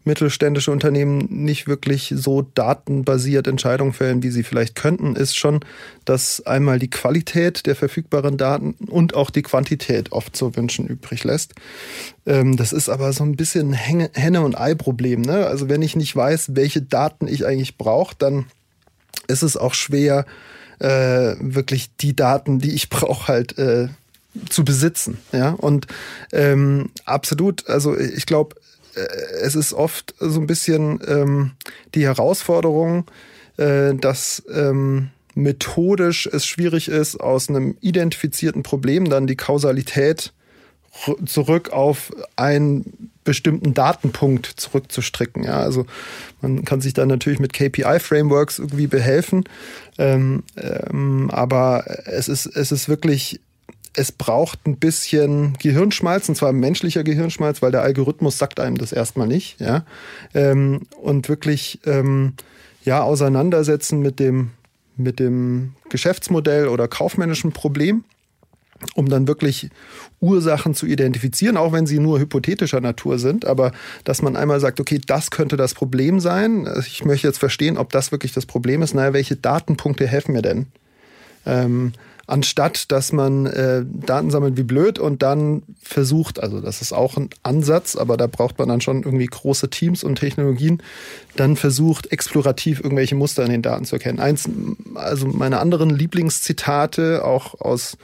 mittelständische 0.03 0.71
Unternehmen 0.71 1.27
nicht 1.29 1.67
wirklich 1.67 2.13
so 2.15 2.41
datenbasiert 2.41 3.47
Entscheidungen 3.47 3.93
fällen, 3.93 4.23
wie 4.23 4.31
sie 4.31 4.43
vielleicht 4.43 4.75
könnten, 4.75 5.15
ist 5.15 5.37
schon, 5.37 5.59
dass 6.05 6.45
einmal 6.45 6.79
die 6.79 6.89
Qualität 6.89 7.65
der 7.65 7.75
verfügbaren 7.75 8.37
Daten 8.37 8.75
und 8.87 9.13
auch 9.15 9.29
die 9.29 9.43
Quantität 9.43 10.11
oft 10.11 10.35
zu 10.35 10.55
wünschen 10.55 10.87
übrig 10.87 11.23
lässt. 11.23 11.53
Ähm, 12.25 12.57
das 12.57 12.73
ist 12.73 12.89
aber 12.89 13.13
so 13.13 13.23
ein 13.23 13.35
bisschen 13.35 13.73
Henne- 13.73 14.41
und 14.41 14.59
Ei-Problem. 14.59 15.21
Ne? 15.21 15.45
Also 15.47 15.69
wenn 15.69 15.81
ich 15.81 15.95
nicht 15.95 16.15
weiß, 16.15 16.55
welche 16.55 16.81
Daten 16.81 17.27
ich 17.27 17.45
eigentlich 17.45 17.77
brauche, 17.77 18.15
dann 18.17 18.45
ist 19.27 19.43
es 19.43 19.57
auch 19.57 19.73
schwer, 19.73 20.25
äh, 20.79 21.35
wirklich 21.39 21.95
die 21.97 22.15
Daten, 22.15 22.59
die 22.59 22.71
ich 22.71 22.89
brauche, 22.89 23.27
halt 23.27 23.57
äh, 23.57 23.89
zu 24.49 24.63
besitzen. 24.63 25.17
Ja, 25.31 25.51
und 25.51 25.87
ähm, 26.31 26.89
absolut, 27.05 27.67
also 27.67 27.97
ich 27.97 28.25
glaube, 28.25 28.55
es 28.95 29.55
ist 29.55 29.73
oft 29.73 30.13
so 30.19 30.39
ein 30.39 30.47
bisschen 30.47 30.99
ähm, 31.07 31.51
die 31.95 32.05
Herausforderung, 32.05 33.05
äh, 33.57 33.93
dass 33.95 34.43
ähm, 34.53 35.09
methodisch 35.35 36.27
es 36.27 36.45
schwierig 36.45 36.89
ist, 36.89 37.17
aus 37.17 37.49
einem 37.49 37.77
identifizierten 37.81 38.63
Problem 38.63 39.09
dann 39.09 39.27
die 39.27 39.37
Kausalität 39.37 40.33
zurück 41.25 41.69
auf 41.71 42.11
einen 42.35 43.11
bestimmten 43.23 43.73
Datenpunkt 43.73 44.45
zurückzustricken. 44.45 45.43
Ja, 45.43 45.59
also 45.59 45.85
man 46.41 46.65
kann 46.65 46.81
sich 46.81 46.93
dann 46.93 47.07
natürlich 47.07 47.39
mit 47.39 47.53
KPI-Frameworks 47.53 48.59
irgendwie 48.59 48.87
behelfen, 48.87 49.45
ähm, 49.97 50.43
ähm, 50.57 51.29
aber 51.31 51.85
es 52.05 52.27
ist, 52.27 52.45
es 52.45 52.71
ist 52.71 52.89
wirklich 52.89 53.39
es 53.93 54.11
braucht 54.11 54.65
ein 54.67 54.77
bisschen 54.77 55.53
Gehirnschmalz, 55.59 56.29
und 56.29 56.35
zwar 56.35 56.53
menschlicher 56.53 57.03
Gehirnschmalz, 57.03 57.61
weil 57.61 57.71
der 57.71 57.81
Algorithmus 57.81 58.37
sagt 58.37 58.59
einem 58.59 58.77
das 58.77 58.91
erstmal 58.91 59.27
nicht, 59.27 59.59
ja. 59.59 59.85
Ähm, 60.33 60.81
und 61.01 61.27
wirklich 61.29 61.79
ähm, 61.85 62.33
ja 62.83 63.03
auseinandersetzen 63.03 63.99
mit 63.99 64.19
dem 64.19 64.51
mit 64.97 65.19
dem 65.19 65.73
Geschäftsmodell 65.89 66.67
oder 66.67 66.87
kaufmännischen 66.87 67.53
Problem, 67.53 68.03
um 68.95 69.09
dann 69.09 69.27
wirklich 69.27 69.69
Ursachen 70.19 70.73
zu 70.73 70.85
identifizieren, 70.85 71.57
auch 71.57 71.71
wenn 71.71 71.87
sie 71.87 71.99
nur 71.99 72.19
hypothetischer 72.19 72.81
Natur 72.81 73.17
sind, 73.17 73.45
aber 73.45 73.71
dass 74.03 74.21
man 74.21 74.35
einmal 74.35 74.59
sagt, 74.59 74.79
okay, 74.79 74.99
das 75.05 75.31
könnte 75.31 75.57
das 75.57 75.73
Problem 75.73 76.19
sein. 76.19 76.67
Ich 76.79 77.03
möchte 77.03 77.27
jetzt 77.27 77.39
verstehen, 77.39 77.77
ob 77.77 77.91
das 77.91 78.11
wirklich 78.11 78.31
das 78.31 78.45
Problem 78.45 78.81
ist. 78.81 78.93
Naja, 78.93 79.13
welche 79.13 79.35
Datenpunkte 79.35 80.07
helfen 80.07 80.33
mir 80.33 80.41
denn? 80.41 80.67
Ähm, 81.45 81.93
anstatt 82.31 82.91
dass 82.91 83.11
man 83.11 83.45
äh, 83.45 83.83
Daten 83.85 84.31
sammelt 84.31 84.55
wie 84.55 84.63
blöd 84.63 84.99
und 84.99 85.21
dann 85.21 85.63
versucht, 85.83 86.41
also 86.41 86.61
das 86.61 86.81
ist 86.81 86.93
auch 86.93 87.17
ein 87.17 87.29
Ansatz, 87.43 87.97
aber 87.97 88.15
da 88.15 88.27
braucht 88.27 88.57
man 88.57 88.69
dann 88.69 88.79
schon 88.79 89.03
irgendwie 89.03 89.25
große 89.25 89.69
Teams 89.69 90.03
und 90.03 90.15
Technologien, 90.15 90.81
dann 91.35 91.57
versucht 91.57 92.11
explorativ 92.11 92.79
irgendwelche 92.79 93.15
Muster 93.15 93.43
in 93.43 93.51
den 93.51 93.61
Daten 93.61 93.83
zu 93.83 93.95
erkennen. 93.95 94.19
Eins, 94.19 94.49
also 94.95 95.27
meine 95.27 95.59
anderen 95.59 95.89
Lieblingszitate, 95.89 97.25
auch 97.25 97.59
aus 97.59 97.97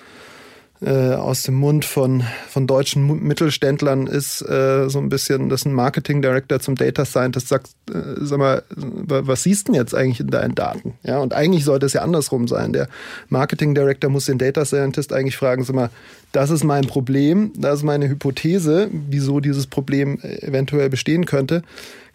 äh, 0.81 1.13
aus 1.13 1.43
dem 1.43 1.55
Mund 1.55 1.85
von, 1.85 2.23
von 2.49 2.67
deutschen 2.67 3.23
Mittelständlern 3.23 4.05
ist 4.05 4.41
äh, 4.41 4.89
so 4.89 4.99
ein 4.99 5.09
bisschen, 5.09 5.49
dass 5.49 5.65
ein 5.65 5.73
Marketing 5.73 6.21
Director 6.21 6.59
zum 6.59 6.75
Data 6.75 7.03
Scientist 7.03 7.47
sagt, 7.47 7.69
äh, 7.89 7.99
sag 8.21 8.37
mal, 8.37 8.63
was 8.69 9.43
siehst 9.43 9.67
du 9.67 9.71
denn 9.71 9.81
jetzt 9.81 9.95
eigentlich 9.95 10.19
in 10.19 10.27
deinen 10.27 10.53
Daten? 10.53 10.93
Ja, 11.03 11.19
und 11.19 11.33
eigentlich 11.33 11.65
sollte 11.65 11.87
es 11.87 11.93
ja 11.93 12.01
andersrum 12.01 12.47
sein. 12.47 12.73
Der 12.73 12.89
Marketing 13.29 13.73
Director 13.73 14.11
muss 14.11 14.25
den 14.25 14.37
Data 14.37 14.65
Scientist 14.65 15.13
eigentlich 15.13 15.37
fragen, 15.37 15.63
sag 15.63 15.75
mal, 15.75 15.89
das 16.31 16.51
ist 16.51 16.63
mein 16.63 16.85
Problem, 16.85 17.51
das 17.55 17.79
ist 17.79 17.83
meine 17.83 18.07
Hypothese, 18.07 18.89
wieso 18.91 19.39
dieses 19.39 19.65
Problem 19.65 20.19
eventuell 20.21 20.89
bestehen 20.89 21.25
könnte. 21.25 21.63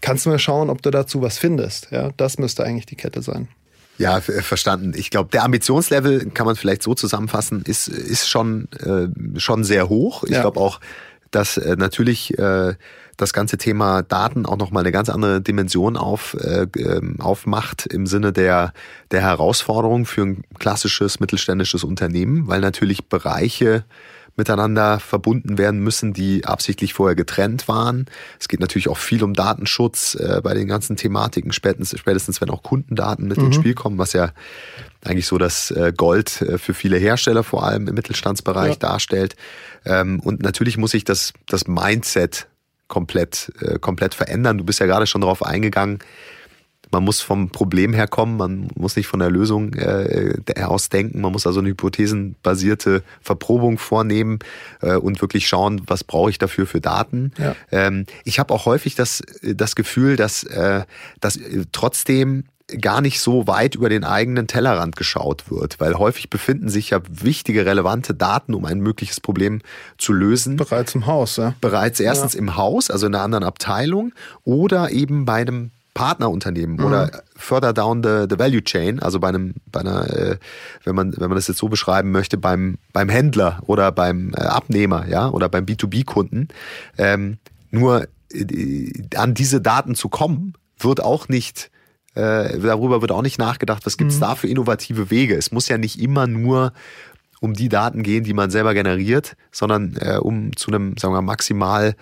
Kannst 0.01 0.27
du 0.27 0.31
mal 0.31 0.39
schauen, 0.39 0.71
ob 0.71 0.83
du 0.83 0.91
dazu 0.91 1.23
was 1.23 1.39
findest? 1.39 1.89
Ja, 1.91 2.11
das 2.17 2.39
müsste 2.39 2.65
eigentlich 2.65 2.87
die 2.87 2.97
Kette 2.97 3.23
sein. 3.23 3.49
Ja, 4.03 4.21
verstanden. 4.21 4.95
Ich 4.97 5.11
glaube, 5.11 5.31
der 5.31 5.45
Ambitionslevel 5.45 6.31
kann 6.31 6.45
man 6.45 6.57
vielleicht 6.57 6.83
so 6.83 6.95
zusammenfassen, 6.95 7.63
ist, 7.63 7.87
ist 7.87 8.29
schon, 8.29 8.69
äh, 8.81 9.39
schon 9.39 9.63
sehr 9.63 9.89
hoch. 9.89 10.25
Ich 10.25 10.31
ja. 10.31 10.41
glaube 10.41 10.59
auch, 10.59 10.81
dass 11.31 11.57
äh, 11.57 11.77
natürlich 11.77 12.37
äh, 12.37 12.75
das 13.17 13.33
ganze 13.33 13.59
Thema 13.59 14.03
Daten 14.03 14.45
auch 14.45 14.57
nochmal 14.57 14.83
eine 14.83 14.91
ganz 14.91 15.09
andere 15.09 15.41
Dimension 15.41 15.97
auf, 15.97 16.35
äh, 16.41 16.67
ähm, 16.77 17.21
aufmacht 17.21 17.87
im 17.87 18.07
Sinne 18.07 18.33
der, 18.33 18.73
der 19.13 19.21
Herausforderung 19.21 20.05
für 20.05 20.23
ein 20.23 20.45
klassisches 20.59 21.21
mittelständisches 21.21 21.85
Unternehmen, 21.85 22.49
weil 22.49 22.61
natürlich 22.61 23.07
Bereiche 23.09 23.85
miteinander 24.37 24.99
verbunden 24.99 25.59
werden 25.59 25.81
müssen, 25.81 26.13
die 26.13 26.45
absichtlich 26.47 26.95
vorher 26.95 27.15
getrennt 27.15 27.69
waren. 27.69 28.07
Es 28.41 28.49
geht 28.49 28.61
natürlich 28.61 28.89
auch 28.89 28.97
viel 28.97 29.23
um 29.23 29.35
Datenschutz 29.35 30.15
äh, 30.15 30.41
bei 30.43 30.55
den 30.55 30.69
ganzen 30.69 30.97
Thematiken, 30.97 31.53
spätestens, 31.53 31.99
spätestens 31.99 32.41
wenn 32.41 32.51
auch 32.51 32.63
Kundendaten 32.63 33.29
mit 33.29 33.39
mhm. 33.39 33.47
ins 33.47 33.57
Spiel 33.57 33.75
kommen, 33.75 33.99
was 33.99 34.15
ja 34.15 34.33
eigentlich 35.05 35.27
so 35.27 35.37
das 35.37 35.71
äh, 35.71 35.93
Gold 35.95 36.41
äh, 36.43 36.59
für 36.59 36.75
viele 36.75 36.97
Hersteller 36.97 37.45
vor 37.45 37.65
allem 37.65 37.89
im 37.89 37.95
Mittelstandsbereich 37.95 38.75
ja. 38.75 38.79
darstellt. 38.79 39.37
Ähm, 39.85 40.21
und 40.21 40.43
natürlich 40.43 40.79
muss 40.79 40.93
sich 40.93 41.05
das, 41.05 41.33
das 41.47 41.67
Mindset 41.67 42.47
komplett, 42.89 43.53
äh, 43.61 43.79
komplett 43.79 44.15
verändern. 44.15 44.59
Du 44.59 44.65
bist 44.65 44.81
ja 44.81 44.87
gerade 44.87 45.07
schon 45.07 45.21
darauf 45.21 45.45
eingegangen, 45.45 45.99
man 46.93 47.05
muss 47.05 47.21
vom 47.21 47.49
Problem 47.49 47.95
herkommen, 47.95 48.37
man 48.37 48.69
muss 48.77 48.97
nicht 48.97 49.07
von 49.07 49.19
der 49.19 49.31
Lösung 49.31 49.75
äh, 49.75 50.35
ausdenken, 50.63 51.21
man 51.21 51.33
muss 51.33 51.47
also 51.47 51.61
eine 51.61 51.71
hypothesenbasierte 51.71 53.03
Verprobung 53.21 53.79
vornehmen 53.79 54.39
äh, 54.83 54.95
und 54.97 55.21
wirklich 55.21 55.49
schauen, 55.49 55.83
was 55.87 56.05
brauche 56.05 56.31
ich 56.31 56.39
dafür 56.39 56.67
für 56.67 56.81
Daten. 56.81 57.33
Ja. 57.39 57.57
Ähm, 57.73 58.07
ich 58.25 58.39
habe 58.39 58.53
auch 58.53 58.67
häufig 58.67 58.95
das, 58.95 59.23
das 59.43 59.75
Gefühl, 59.75 60.17
dass, 60.17 60.45
äh, 60.45 60.85
dass 61.21 61.41
trotzdem 61.73 62.45
gar 62.81 63.01
nicht 63.01 63.21
so 63.21 63.47
weit 63.47 63.75
über 63.75 63.89
den 63.89 64.05
eigenen 64.05 64.47
Tellerrand 64.47 64.97
geschaut 64.97 65.51
wird, 65.51 65.81
weil 65.81 65.95
häufig 65.95 66.31
befinden 66.31 66.69
sich 66.69 66.91
ja 66.91 67.01
wichtige, 67.09 67.67
relevante 67.67 68.15
Daten, 68.15 68.55
um 68.55 68.65
ein 68.65 68.79
mögliches 68.79 69.21
Problem 69.21 69.61
zu 69.99 70.13
lösen. 70.13 70.57
Bereits 70.57 70.95
im 70.95 71.07
Haus, 71.07 71.37
ja. 71.37 71.55
Bereits 71.61 72.01
erstens 72.01 72.35
ja. 72.35 72.39
im 72.39 72.57
Haus, 72.57 72.91
also 72.91 73.07
in 73.07 73.15
einer 73.15 73.25
anderen 73.25 73.45
Abteilung, 73.45 74.13
oder 74.45 74.91
eben 74.91 75.25
bei 75.25 75.41
einem 75.43 75.71
Partnerunternehmen 75.95 76.77
mhm. 76.77 76.85
oder 76.85 77.23
further 77.37 77.73
down 77.73 78.03
the, 78.03 78.27
the 78.29 78.39
value 78.39 78.63
chain, 78.63 79.01
also 79.01 79.21
bei 79.21 79.29
einem, 79.29 79.55
bei 79.71 79.81
einer, 79.81 80.09
äh, 80.11 80.39
wenn 80.85 80.95
man, 80.95 81.13
wenn 81.17 81.29
man 81.29 81.37
das 81.37 81.49
jetzt 81.49 81.59
so 81.59 81.69
beschreiben 81.69 82.11
möchte, 82.11 82.39
beim, 82.39 82.79
beim 82.93 83.09
Händler 83.09 83.63
oder 83.67 83.93
beim 83.93 84.33
äh, 84.35 84.43
Abnehmer, 84.43 85.07
ja, 85.09 85.29
oder 85.29 85.49
beim 85.49 85.65
B2B-Kunden. 85.65 86.49
Ähm, 86.99 87.39
nur 87.71 88.07
äh, 88.33 88.93
an 89.17 89.35
diese 89.35 89.61
Daten 89.61 89.95
zu 89.95 90.09
kommen, 90.09 90.55
wird 90.79 91.03
auch 91.03 91.29
nicht 91.29 91.71
äh, 92.15 92.59
darüber 92.59 93.01
wird 93.01 93.11
auch 93.11 93.23
nicht 93.23 93.39
nachgedacht, 93.39 93.87
was 93.87 93.97
gibt's 93.97 94.17
mhm. 94.17 94.21
da 94.21 94.35
für 94.35 94.47
innovative 94.47 95.11
Wege. 95.11 95.35
Es 95.35 95.51
muss 95.51 95.69
ja 95.69 95.79
nicht 95.79 95.99
immer 95.99 96.27
nur 96.27 96.73
um 97.41 97.55
die 97.55 97.69
Daten 97.69 98.03
gehen, 98.03 98.23
die 98.23 98.35
man 98.35 98.51
selber 98.51 98.75
generiert, 98.75 99.35
sondern 99.51 99.97
äh, 99.97 100.19
um 100.19 100.55
zu 100.55 100.71
einem, 100.71 100.97
sagen 100.97 101.15
wir 101.15 101.23
mal, 101.23 101.33
maximal 101.33 101.97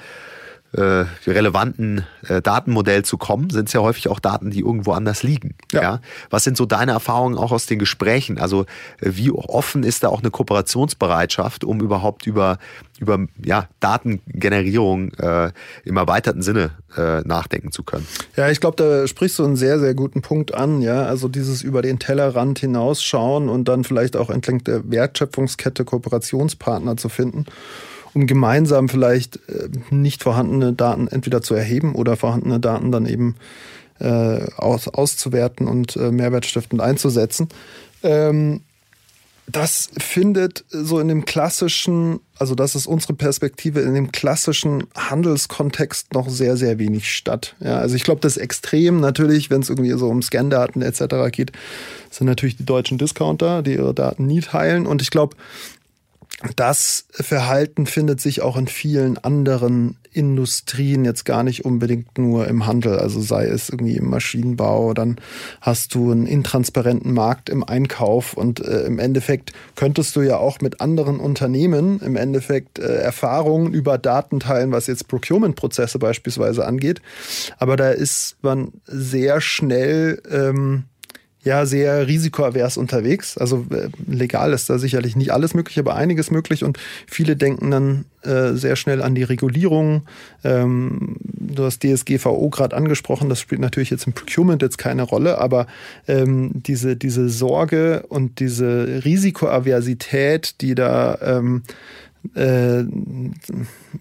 äh, 0.72 1.04
relevanten 1.26 2.04
äh, 2.28 2.40
Datenmodell 2.40 3.04
zu 3.04 3.18
kommen, 3.18 3.50
sind 3.50 3.68
es 3.68 3.72
ja 3.72 3.80
häufig 3.80 4.08
auch 4.08 4.20
Daten, 4.20 4.50
die 4.50 4.60
irgendwo 4.60 4.92
anders 4.92 5.22
liegen. 5.22 5.56
Ja. 5.72 5.82
ja. 5.82 6.00
Was 6.30 6.44
sind 6.44 6.56
so 6.56 6.66
deine 6.66 6.92
Erfahrungen 6.92 7.36
auch 7.36 7.50
aus 7.50 7.66
den 7.66 7.78
Gesprächen? 7.78 8.38
Also 8.38 8.62
äh, 9.00 9.10
wie 9.14 9.30
offen 9.32 9.82
ist 9.82 10.04
da 10.04 10.08
auch 10.08 10.20
eine 10.20 10.30
Kooperationsbereitschaft, 10.30 11.64
um 11.64 11.80
überhaupt 11.80 12.26
über 12.26 12.58
über 13.00 13.18
ja, 13.42 13.66
Datengenerierung 13.80 15.12
äh, 15.14 15.52
im 15.84 15.96
erweiterten 15.96 16.42
Sinne 16.42 16.72
äh, 16.96 17.22
nachdenken 17.22 17.72
zu 17.72 17.82
können. 17.82 18.06
Ja, 18.36 18.50
ich 18.50 18.60
glaube, 18.60 18.76
da 18.76 19.06
sprichst 19.06 19.38
du 19.38 19.44
einen 19.44 19.56
sehr, 19.56 19.80
sehr 19.80 19.94
guten 19.94 20.20
Punkt 20.20 20.52
an. 20.52 20.82
Ja, 20.82 21.04
also 21.04 21.28
dieses 21.28 21.62
über 21.62 21.80
den 21.80 21.98
Tellerrand 21.98 22.58
hinausschauen 22.58 23.48
und 23.48 23.68
dann 23.68 23.84
vielleicht 23.84 24.16
auch 24.16 24.28
entlang 24.28 24.62
der 24.64 24.90
Wertschöpfungskette 24.90 25.86
Kooperationspartner 25.86 26.98
zu 26.98 27.08
finden 27.08 27.46
um 28.14 28.26
gemeinsam 28.26 28.88
vielleicht 28.88 29.36
äh, 29.48 29.68
nicht 29.90 30.22
vorhandene 30.22 30.72
Daten 30.72 31.08
entweder 31.08 31.42
zu 31.42 31.54
erheben 31.54 31.94
oder 31.94 32.16
vorhandene 32.16 32.60
Daten 32.60 32.92
dann 32.92 33.06
eben 33.06 33.36
äh, 33.98 34.46
aus, 34.56 34.88
auszuwerten 34.88 35.68
und 35.68 35.96
äh, 35.96 36.10
mehrwertstiftend 36.10 36.80
einzusetzen. 36.80 37.48
Ähm, 38.02 38.62
das 39.46 39.90
findet 39.98 40.64
so 40.68 41.00
in 41.00 41.08
dem 41.08 41.24
klassischen, 41.24 42.20
also 42.38 42.54
das 42.54 42.74
ist 42.74 42.86
unsere 42.86 43.14
Perspektive, 43.14 43.80
in 43.80 43.94
dem 43.94 44.12
klassischen 44.12 44.84
Handelskontext 44.94 46.14
noch 46.14 46.28
sehr, 46.28 46.56
sehr 46.56 46.78
wenig 46.78 47.12
statt. 47.12 47.56
Ja, 47.60 47.78
also 47.78 47.96
ich 47.96 48.04
glaube, 48.04 48.20
das 48.20 48.36
Extrem 48.36 49.00
natürlich, 49.00 49.50
wenn 49.50 49.62
es 49.62 49.68
irgendwie 49.68 49.90
so 49.92 50.08
um 50.08 50.22
Scandaten 50.22 50.82
etc. 50.82 51.32
geht, 51.32 51.52
sind 52.10 52.26
natürlich 52.26 52.56
die 52.56 52.66
deutschen 52.66 52.98
Discounter, 52.98 53.62
die 53.62 53.74
ihre 53.74 53.94
Daten 53.94 54.26
nie 54.26 54.40
teilen. 54.40 54.86
Und 54.86 55.02
ich 55.02 55.10
glaube, 55.10 55.36
das 56.56 57.06
Verhalten 57.10 57.86
findet 57.86 58.20
sich 58.20 58.40
auch 58.40 58.56
in 58.56 58.66
vielen 58.66 59.18
anderen 59.18 59.98
Industrien, 60.12 61.04
jetzt 61.04 61.24
gar 61.24 61.42
nicht 61.42 61.64
unbedingt 61.64 62.18
nur 62.18 62.48
im 62.48 62.66
Handel, 62.66 62.98
also 62.98 63.20
sei 63.20 63.46
es 63.46 63.68
irgendwie 63.68 63.96
im 63.96 64.08
Maschinenbau, 64.08 64.94
dann 64.94 65.20
hast 65.60 65.94
du 65.94 66.10
einen 66.10 66.26
intransparenten 66.26 67.12
Markt 67.12 67.48
im 67.48 67.62
Einkauf 67.62 68.34
und 68.34 68.60
äh, 68.60 68.86
im 68.86 68.98
Endeffekt 68.98 69.52
könntest 69.76 70.16
du 70.16 70.22
ja 70.22 70.38
auch 70.38 70.60
mit 70.60 70.80
anderen 70.80 71.20
Unternehmen 71.20 72.00
im 72.00 72.16
Endeffekt 72.16 72.78
äh, 72.78 72.96
Erfahrungen 72.96 73.72
über 73.72 73.98
Daten 73.98 74.40
teilen, 74.40 74.72
was 74.72 74.86
jetzt 74.86 75.08
Procurement-Prozesse 75.08 75.98
beispielsweise 75.98 76.66
angeht. 76.66 77.02
Aber 77.58 77.76
da 77.76 77.90
ist 77.90 78.36
man 78.42 78.72
sehr 78.86 79.40
schnell 79.40 80.22
ähm, 80.28 80.84
ja 81.42 81.64
sehr 81.64 82.06
risikoavers 82.06 82.76
unterwegs. 82.76 83.38
Also 83.38 83.66
äh, 83.70 83.88
legal 84.06 84.52
ist 84.52 84.68
da 84.68 84.78
sicherlich 84.78 85.16
nicht 85.16 85.32
alles 85.32 85.54
möglich, 85.54 85.78
aber 85.78 85.96
einiges 85.96 86.30
möglich 86.30 86.64
und 86.64 86.78
viele 87.06 87.36
denken 87.36 87.70
dann 87.70 88.04
äh, 88.22 88.52
sehr 88.54 88.76
schnell 88.76 89.00
an 89.02 89.14
die 89.14 89.22
Regulierung. 89.22 90.02
Ähm, 90.44 91.16
du 91.22 91.64
hast 91.64 91.82
DSGVO 91.82 92.50
gerade 92.50 92.76
angesprochen, 92.76 93.28
das 93.30 93.40
spielt 93.40 93.60
natürlich 93.60 93.90
jetzt 93.90 94.06
im 94.06 94.12
Procurement 94.12 94.60
jetzt 94.60 94.76
keine 94.76 95.02
Rolle, 95.02 95.38
aber 95.38 95.66
ähm, 96.06 96.50
diese, 96.54 96.96
diese 96.96 97.30
Sorge 97.30 98.04
und 98.08 98.40
diese 98.40 99.02
Risikoaversität, 99.04 100.60
die 100.60 100.74
da 100.74 101.18
ähm, 101.22 101.62
äh, 102.34 102.84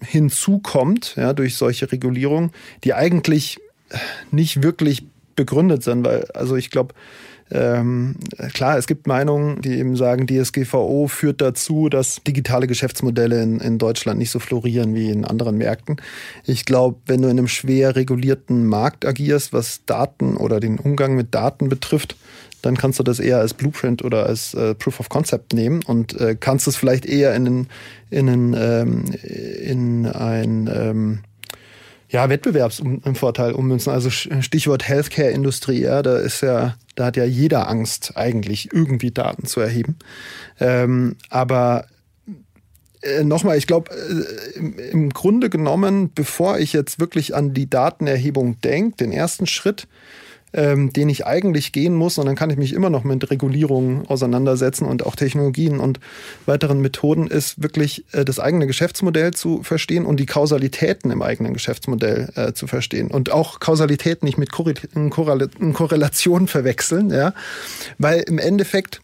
hinzukommt, 0.04 1.14
ja, 1.16 1.32
durch 1.32 1.56
solche 1.56 1.90
Regulierungen, 1.90 2.50
die 2.84 2.92
eigentlich 2.92 3.58
nicht 4.30 4.62
wirklich 4.62 5.06
begründet 5.36 5.82
sind, 5.82 6.04
weil, 6.04 6.26
also 6.34 6.56
ich 6.56 6.70
glaube, 6.70 6.94
ähm, 7.50 8.16
klar, 8.52 8.78
es 8.78 8.86
gibt 8.86 9.06
Meinungen, 9.06 9.60
die 9.60 9.78
eben 9.78 9.96
sagen, 9.96 10.26
DSGVO 10.26 11.08
führt 11.08 11.40
dazu, 11.40 11.88
dass 11.88 12.22
digitale 12.24 12.66
Geschäftsmodelle 12.66 13.42
in, 13.42 13.58
in 13.60 13.78
Deutschland 13.78 14.18
nicht 14.18 14.30
so 14.30 14.38
florieren 14.38 14.94
wie 14.94 15.10
in 15.10 15.24
anderen 15.24 15.58
Märkten. 15.58 15.96
Ich 16.44 16.64
glaube, 16.64 16.98
wenn 17.06 17.22
du 17.22 17.28
in 17.28 17.38
einem 17.38 17.48
schwer 17.48 17.96
regulierten 17.96 18.66
Markt 18.66 19.04
agierst, 19.04 19.52
was 19.52 19.84
Daten 19.84 20.36
oder 20.36 20.60
den 20.60 20.78
Umgang 20.78 21.16
mit 21.16 21.34
Daten 21.34 21.68
betrifft, 21.68 22.16
dann 22.62 22.76
kannst 22.76 22.98
du 22.98 23.02
das 23.02 23.18
eher 23.18 23.38
als 23.38 23.54
Blueprint 23.54 24.04
oder 24.04 24.26
als 24.26 24.54
äh, 24.54 24.74
Proof 24.74 25.00
of 25.00 25.08
Concept 25.08 25.54
nehmen 25.54 25.82
und 25.84 26.20
äh, 26.20 26.36
kannst 26.38 26.68
es 26.68 26.76
vielleicht 26.76 27.06
eher 27.06 27.34
in, 27.34 27.66
in, 28.10 28.28
in, 28.28 28.54
ähm, 28.54 29.04
in 29.62 30.06
ein 30.06 30.70
ähm, 30.72 31.20
ja, 32.10 32.28
Wettbewerbsvorteil 32.28 33.52
ummünzen. 33.52 33.92
Also 33.92 34.10
Stichwort 34.10 34.86
Healthcare-Industrie, 34.86 35.80
ja, 35.80 36.02
da 36.02 36.18
ist 36.18 36.42
ja, 36.42 36.74
da 37.00 37.06
hat 37.06 37.16
ja 37.16 37.24
jeder 37.24 37.70
Angst, 37.70 38.12
eigentlich 38.16 38.74
irgendwie 38.74 39.10
Daten 39.10 39.46
zu 39.46 39.60
erheben. 39.60 39.96
Ähm, 40.60 41.16
aber 41.30 41.86
äh, 43.00 43.24
nochmal, 43.24 43.56
ich 43.56 43.66
glaube, 43.66 43.90
äh, 43.90 44.58
im, 44.58 44.78
im, 44.78 45.08
Grunde 45.08 45.48
genommen, 45.48 46.12
bevor 46.14 46.58
ich 46.58 46.74
jetzt 46.74 47.00
wirklich 47.00 47.34
an 47.34 47.54
die 47.54 47.70
Datenerhebung 47.70 48.60
denke, 48.60 48.98
den 48.98 49.12
ersten 49.12 49.46
Schritt, 49.46 49.88
ähm, 50.52 50.92
den 50.92 51.08
ich 51.08 51.26
eigentlich 51.26 51.72
gehen 51.72 51.94
muss. 51.94 52.18
Und 52.18 52.26
dann 52.26 52.36
kann 52.36 52.50
ich 52.50 52.56
mich 52.56 52.72
immer 52.72 52.90
noch 52.90 53.04
mit 53.04 53.30
Regulierungen 53.30 54.06
auseinandersetzen 54.06 54.84
und 54.86 55.06
auch 55.06 55.16
Technologien 55.16 55.80
und 55.80 56.00
weiteren 56.46 56.80
Methoden 56.80 57.26
ist 57.26 57.62
wirklich 57.62 58.04
äh, 58.12 58.24
das 58.24 58.40
eigene 58.40 58.66
Geschäftsmodell 58.66 59.32
zu 59.32 59.62
verstehen 59.62 60.06
und 60.06 60.18
die 60.18 60.26
Kausalitäten 60.26 61.10
im 61.10 61.22
eigenen 61.22 61.54
Geschäftsmodell 61.54 62.30
äh, 62.34 62.52
zu 62.52 62.66
verstehen. 62.66 63.10
Und 63.10 63.30
auch 63.32 63.60
Kausalitäten 63.60 64.26
nicht 64.26 64.38
mit 64.38 64.50
Korrelation 64.52 66.48
verwechseln, 66.48 67.10
ja. 67.10 67.32
Weil 67.98 68.20
im 68.20 68.38
Endeffekt 68.38 69.00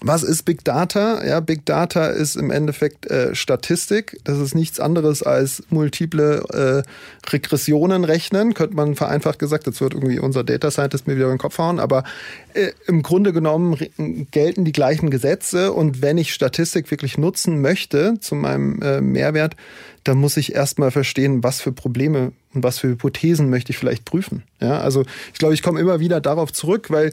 was 0.00 0.22
ist 0.22 0.44
Big 0.44 0.64
Data? 0.64 1.24
Ja, 1.24 1.40
Big 1.40 1.64
Data 1.64 2.08
ist 2.08 2.36
im 2.36 2.50
Endeffekt 2.50 3.06
äh, 3.06 3.34
Statistik. 3.34 4.18
Das 4.24 4.38
ist 4.38 4.54
nichts 4.54 4.78
anderes 4.78 5.22
als 5.22 5.62
multiple 5.70 6.84
äh, 6.84 7.30
Regressionen 7.30 8.04
rechnen, 8.04 8.54
könnte 8.54 8.76
man 8.76 8.94
vereinfacht 8.94 9.38
gesagt. 9.38 9.66
Jetzt 9.66 9.80
wird 9.80 9.94
irgendwie 9.94 10.18
unser 10.18 10.44
Data 10.44 10.70
Scientist 10.70 11.06
mir 11.06 11.16
wieder 11.16 11.26
in 11.26 11.32
den 11.32 11.38
Kopf 11.38 11.58
hauen. 11.58 11.80
Aber 11.80 12.04
äh, 12.54 12.72
im 12.86 13.02
Grunde 13.02 13.32
genommen 13.32 13.76
gelten 14.30 14.64
die 14.64 14.72
gleichen 14.72 15.10
Gesetze. 15.10 15.72
Und 15.72 16.02
wenn 16.02 16.18
ich 16.18 16.34
Statistik 16.34 16.90
wirklich 16.90 17.16
nutzen 17.16 17.60
möchte 17.60 18.20
zu 18.20 18.34
meinem 18.34 18.82
äh, 18.82 19.00
Mehrwert, 19.00 19.56
dann 20.04 20.18
muss 20.18 20.36
ich 20.36 20.54
erstmal 20.54 20.90
verstehen, 20.90 21.42
was 21.42 21.60
für 21.60 21.72
Probleme 21.72 22.32
und 22.54 22.62
was 22.62 22.78
für 22.78 22.88
Hypothesen 22.88 23.50
möchte 23.50 23.72
ich 23.72 23.78
vielleicht 23.78 24.04
prüfen. 24.04 24.44
Ja, 24.60 24.78
also 24.78 25.04
ich 25.32 25.38
glaube, 25.38 25.54
ich 25.54 25.62
komme 25.62 25.80
immer 25.80 26.00
wieder 26.00 26.20
darauf 26.20 26.52
zurück, 26.52 26.90
weil 26.90 27.12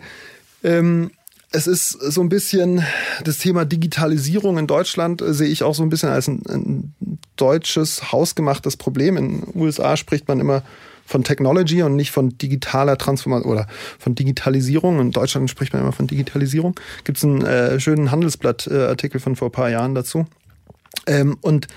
ähm, 0.63 1.11
es 1.53 1.67
ist 1.67 1.89
so 1.91 2.21
ein 2.21 2.29
bisschen 2.29 2.83
das 3.23 3.37
Thema 3.37 3.63
Digitalisierung 3.63 4.57
in 4.57 4.67
Deutschland 4.67 5.21
äh, 5.21 5.33
sehe 5.33 5.47
ich 5.47 5.63
auch 5.63 5.75
so 5.75 5.83
ein 5.83 5.89
bisschen 5.89 6.09
als 6.09 6.27
ein, 6.27 6.41
ein 6.49 6.93
deutsches 7.35 8.11
hausgemachtes 8.11 8.75
Problem. 8.75 9.17
In 9.17 9.41
den 9.41 9.61
USA 9.61 9.95
spricht 9.95 10.27
man 10.27 10.39
immer 10.39 10.63
von 11.05 11.23
Technology 11.23 11.83
und 11.83 11.95
nicht 11.95 12.11
von 12.11 12.37
digitaler 12.37 12.97
Transformation 12.97 13.51
oder 13.51 13.67
von 13.99 14.15
Digitalisierung. 14.15 14.99
In 14.99 15.11
Deutschland 15.11 15.49
spricht 15.49 15.73
man 15.73 15.83
immer 15.83 15.91
von 15.91 16.07
Digitalisierung. 16.07 16.75
Gibt 17.03 17.19
es 17.19 17.23
einen 17.23 17.45
äh, 17.45 17.79
schönen 17.79 18.09
Handelsblatt-Artikel 18.09 19.19
von 19.19 19.35
vor 19.35 19.49
ein 19.49 19.51
paar 19.51 19.69
Jahren 19.69 19.95
dazu. 19.95 20.25
Ähm, 21.07 21.37
und 21.41 21.67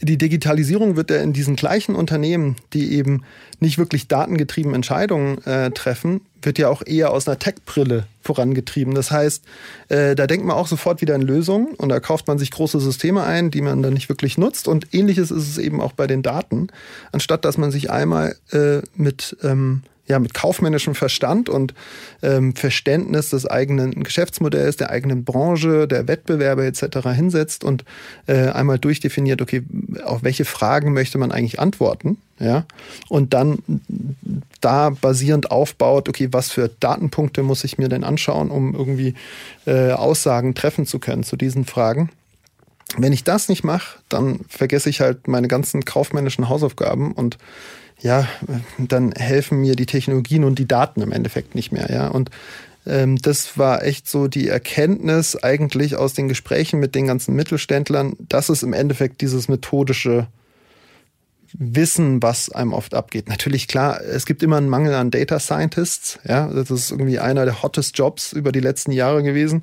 die 0.00 0.18
Digitalisierung 0.18 0.96
wird 0.96 1.10
ja 1.10 1.18
in 1.18 1.32
diesen 1.32 1.56
gleichen 1.56 1.94
Unternehmen, 1.94 2.56
die 2.72 2.92
eben 2.94 3.22
nicht 3.60 3.78
wirklich 3.78 4.08
datengetrieben 4.08 4.74
Entscheidungen 4.74 5.42
äh, 5.46 5.70
treffen, 5.70 6.20
wird 6.42 6.58
ja 6.58 6.68
auch 6.68 6.82
eher 6.84 7.10
aus 7.10 7.26
einer 7.26 7.38
Tech-Brille 7.38 8.06
vorangetrieben. 8.20 8.94
Das 8.94 9.10
heißt, 9.10 9.44
äh, 9.88 10.14
da 10.14 10.26
denkt 10.26 10.44
man 10.44 10.56
auch 10.56 10.66
sofort 10.66 11.00
wieder 11.00 11.14
in 11.14 11.22
Lösungen 11.22 11.68
und 11.74 11.88
da 11.88 12.00
kauft 12.00 12.26
man 12.26 12.38
sich 12.38 12.50
große 12.50 12.80
Systeme 12.80 13.22
ein, 13.22 13.50
die 13.50 13.62
man 13.62 13.82
dann 13.82 13.94
nicht 13.94 14.08
wirklich 14.08 14.36
nutzt. 14.36 14.68
Und 14.68 14.92
ähnliches 14.92 15.30
ist 15.30 15.48
es 15.48 15.58
eben 15.58 15.80
auch 15.80 15.92
bei 15.92 16.06
den 16.06 16.22
Daten. 16.22 16.68
Anstatt 17.12 17.44
dass 17.44 17.56
man 17.56 17.70
sich 17.70 17.90
einmal 17.90 18.36
äh, 18.50 18.80
mit 18.94 19.36
ähm, 19.42 19.82
ja, 20.06 20.18
mit 20.18 20.34
kaufmännischem 20.34 20.94
Verstand 20.94 21.48
und 21.48 21.74
ähm, 22.22 22.54
Verständnis 22.54 23.30
des 23.30 23.46
eigenen 23.46 24.02
Geschäftsmodells, 24.04 24.76
der 24.76 24.90
eigenen 24.90 25.24
Branche, 25.24 25.88
der 25.88 26.06
Wettbewerbe 26.08 26.66
etc. 26.66 27.08
hinsetzt 27.14 27.64
und 27.64 27.84
äh, 28.26 28.48
einmal 28.48 28.78
durchdefiniert, 28.78 29.40
okay, 29.40 29.62
auf 30.04 30.22
welche 30.22 30.44
Fragen 30.44 30.92
möchte 30.92 31.18
man 31.18 31.32
eigentlich 31.32 31.58
antworten, 31.58 32.18
ja, 32.38 32.66
und 33.08 33.32
dann 33.32 33.58
da 34.60 34.90
basierend 34.90 35.50
aufbaut, 35.50 36.08
okay, 36.08 36.28
was 36.32 36.50
für 36.50 36.68
Datenpunkte 36.80 37.42
muss 37.42 37.64
ich 37.64 37.78
mir 37.78 37.88
denn 37.88 38.04
anschauen, 38.04 38.50
um 38.50 38.74
irgendwie 38.74 39.14
äh, 39.66 39.92
Aussagen 39.92 40.54
treffen 40.54 40.86
zu 40.86 40.98
können 40.98 41.22
zu 41.22 41.36
diesen 41.36 41.64
Fragen. 41.64 42.10
Wenn 42.96 43.12
ich 43.12 43.24
das 43.24 43.48
nicht 43.48 43.64
mache, 43.64 43.98
dann 44.08 44.40
vergesse 44.48 44.90
ich 44.90 45.00
halt 45.00 45.26
meine 45.26 45.48
ganzen 45.48 45.84
kaufmännischen 45.84 46.48
Hausaufgaben 46.48 47.12
und 47.12 47.38
ja, 48.00 48.28
dann 48.78 49.12
helfen 49.12 49.58
mir 49.60 49.76
die 49.76 49.86
Technologien 49.86 50.44
und 50.44 50.58
die 50.58 50.68
Daten 50.68 51.00
im 51.00 51.12
Endeffekt 51.12 51.54
nicht 51.54 51.72
mehr, 51.72 51.90
ja. 51.90 52.08
Und 52.08 52.30
ähm, 52.86 53.16
das 53.16 53.56
war 53.56 53.82
echt 53.82 54.08
so 54.08 54.28
die 54.28 54.48
Erkenntnis 54.48 55.36
eigentlich 55.36 55.96
aus 55.96 56.12
den 56.12 56.28
Gesprächen 56.28 56.80
mit 56.80 56.94
den 56.94 57.06
ganzen 57.06 57.34
Mittelständlern, 57.34 58.14
dass 58.18 58.48
es 58.48 58.62
im 58.62 58.72
Endeffekt 58.72 59.20
dieses 59.20 59.48
methodische 59.48 60.26
Wissen, 61.56 62.20
was 62.20 62.50
einem 62.50 62.72
oft 62.72 62.94
abgeht. 62.94 63.28
Natürlich, 63.28 63.68
klar, 63.68 64.00
es 64.02 64.26
gibt 64.26 64.42
immer 64.42 64.56
einen 64.56 64.68
Mangel 64.68 64.94
an 64.94 65.10
Data 65.10 65.38
Scientists, 65.38 66.18
ja. 66.26 66.48
Das 66.48 66.70
ist 66.70 66.90
irgendwie 66.90 67.18
einer 67.18 67.44
der 67.44 67.62
hottest 67.62 67.96
Jobs 67.96 68.32
über 68.32 68.52
die 68.52 68.60
letzten 68.60 68.92
Jahre 68.92 69.22
gewesen. 69.22 69.62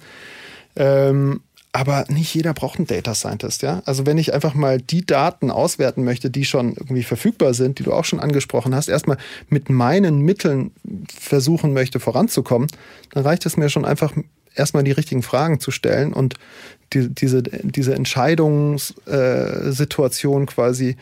Ähm, 0.75 1.41
aber 1.73 2.05
nicht 2.09 2.33
jeder 2.33 2.53
braucht 2.53 2.79
einen 2.79 2.87
Data 2.87 3.15
Scientist, 3.15 3.61
ja. 3.61 3.81
Also 3.85 4.05
wenn 4.05 4.17
ich 4.17 4.33
einfach 4.33 4.53
mal 4.53 4.81
die 4.81 5.05
Daten 5.05 5.49
auswerten 5.51 6.03
möchte, 6.03 6.29
die 6.29 6.43
schon 6.43 6.73
irgendwie 6.73 7.03
verfügbar 7.03 7.53
sind, 7.53 7.79
die 7.79 7.83
du 7.83 7.93
auch 7.93 8.03
schon 8.03 8.19
angesprochen 8.19 8.75
hast, 8.75 8.89
erstmal 8.89 9.15
mit 9.47 9.69
meinen 9.69 10.19
Mitteln 10.19 10.71
versuchen 11.17 11.71
möchte 11.71 12.01
voranzukommen, 12.01 12.67
dann 13.13 13.23
reicht 13.23 13.45
es 13.45 13.55
mir 13.55 13.69
schon 13.69 13.85
einfach 13.85 14.11
erstmal 14.53 14.83
die 14.83 14.91
richtigen 14.91 15.23
Fragen 15.23 15.61
zu 15.61 15.71
stellen 15.71 16.11
und 16.11 16.33
die, 16.91 17.07
diese, 17.07 17.41
diese 17.41 17.95
Entscheidungssituation 17.95 20.47
quasi 20.47 20.97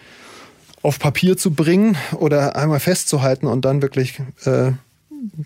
auf 0.83 0.99
Papier 0.99 1.35
zu 1.35 1.49
bringen 1.51 1.97
oder 2.13 2.55
einmal 2.55 2.79
festzuhalten 2.79 3.47
und 3.47 3.65
dann 3.65 3.81
wirklich 3.81 4.21
äh, 4.45 4.73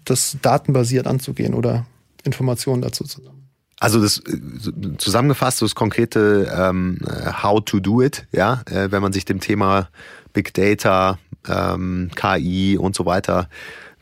das 0.04 0.36
datenbasiert 0.42 1.08
anzugehen 1.08 1.54
oder 1.54 1.86
Informationen 2.24 2.82
dazu 2.82 3.06
zu 3.06 3.22
sammeln. 3.22 3.43
Also 3.80 4.02
das 4.02 4.20
äh, 4.20 4.98
zusammengefasst, 4.98 5.62
das 5.62 5.76
konkrete 5.76 6.52
ähm, 6.56 7.00
How 7.42 7.64
to 7.64 7.80
do 7.80 8.02
it, 8.02 8.26
ja, 8.32 8.62
äh, 8.66 8.92
wenn 8.92 9.02
man 9.02 9.14
sich 9.14 9.26
dem 9.26 9.40
Thema 9.40 9.90
Big 10.32 10.54
Data, 10.54 11.18
ähm, 11.48 12.10
KI 12.16 12.78
und 12.78 12.96
so 12.96 13.06
weiter 13.06 13.50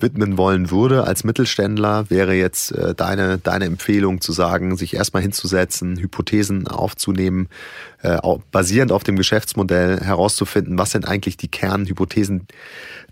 widmen 0.01 0.37
wollen 0.37 0.71
würde 0.71 1.05
als 1.05 1.23
Mittelständler, 1.23 2.09
wäre 2.09 2.33
jetzt 2.33 2.71
äh, 2.71 2.93
deine, 2.95 3.37
deine 3.37 3.65
Empfehlung 3.65 4.21
zu 4.21 4.31
sagen, 4.31 4.77
sich 4.77 4.95
erstmal 4.95 5.21
hinzusetzen, 5.21 5.97
Hypothesen 5.97 6.67
aufzunehmen, 6.67 7.49
äh, 8.01 8.17
basierend 8.51 8.91
auf 8.91 9.03
dem 9.03 9.15
Geschäftsmodell 9.15 9.99
herauszufinden, 9.99 10.77
was 10.77 10.91
sind 10.91 11.07
eigentlich 11.07 11.37
die 11.37 11.49
Kernhypothesen, 11.49 12.47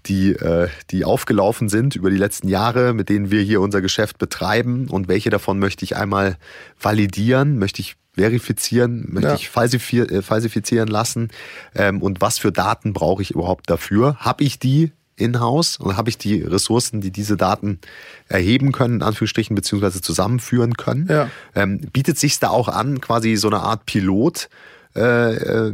die, 0.06 0.32
äh, 0.32 0.70
die 0.92 1.06
aufgelaufen 1.06 1.70
sind 1.70 1.96
über 1.96 2.10
die 2.10 2.18
letzten 2.18 2.48
Jahre, 2.48 2.94
mit 2.94 3.10
denen 3.10 3.32
wir 3.32 3.42
hier 3.42 3.62
unser 3.62 3.82
Geschäft 3.82 4.18
betreiben 4.18 4.88
und 4.88 5.08
welche 5.08 5.30
davon 5.30 5.60
möchte 5.60 5.84
ich 5.86 5.96
einmal 5.96 6.38
validieren, 6.80 7.58
möchte 7.58 7.82
ich 7.82 7.96
verifizieren, 8.16 9.06
möchte 9.10 9.30
ja. 9.30 9.36
ich 9.36 9.50
äh, 9.94 10.22
falsifizieren 10.22 10.88
lassen 10.90 11.30
ähm, 11.76 12.02
und 12.02 12.22
was 12.22 12.38
für 12.38 12.52
Daten 12.52 12.94
brauche 12.94 13.22
ich 13.22 13.32
überhaupt 13.32 13.70
dafür? 13.70 14.18
Habe 14.20 14.44
ich 14.44 14.60
die 14.60 14.92
in-house 15.20 15.78
und 15.78 15.98
habe 15.98 16.10
ich 16.10 16.18
die 16.18 16.42
Ressourcen, 16.42 17.02
die 17.02 17.12
diese 17.12 17.38
Daten 17.38 17.80
erheben 18.28 18.72
können, 18.72 18.96
in 18.96 19.04
Anführungsstrichen, 19.04 19.56
beziehungsweise 19.56 20.02
zusammenführen 20.02 20.76
können? 20.76 21.08
Ja. 21.10 21.30
Ähm, 21.56 21.80
bietet 21.94 22.18
sich 22.18 22.40
da 22.40 22.50
auch 22.50 22.68
an, 22.68 23.02
quasi 23.02 23.36
so 23.36 23.48
eine 23.48 23.60
Art 23.60 23.86
Pilot 23.86 24.50
äh, 24.96 25.36
äh, 25.36 25.74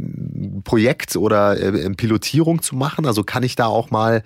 Projekt 0.64 1.16
oder 1.16 1.58
äh, 1.58 1.90
Pilotierung 1.90 2.62
zu 2.62 2.76
machen? 2.76 3.06
Also 3.06 3.24
kann 3.24 3.42
ich 3.42 3.56
da 3.56 3.66
auch 3.66 3.90
mal 3.90 4.22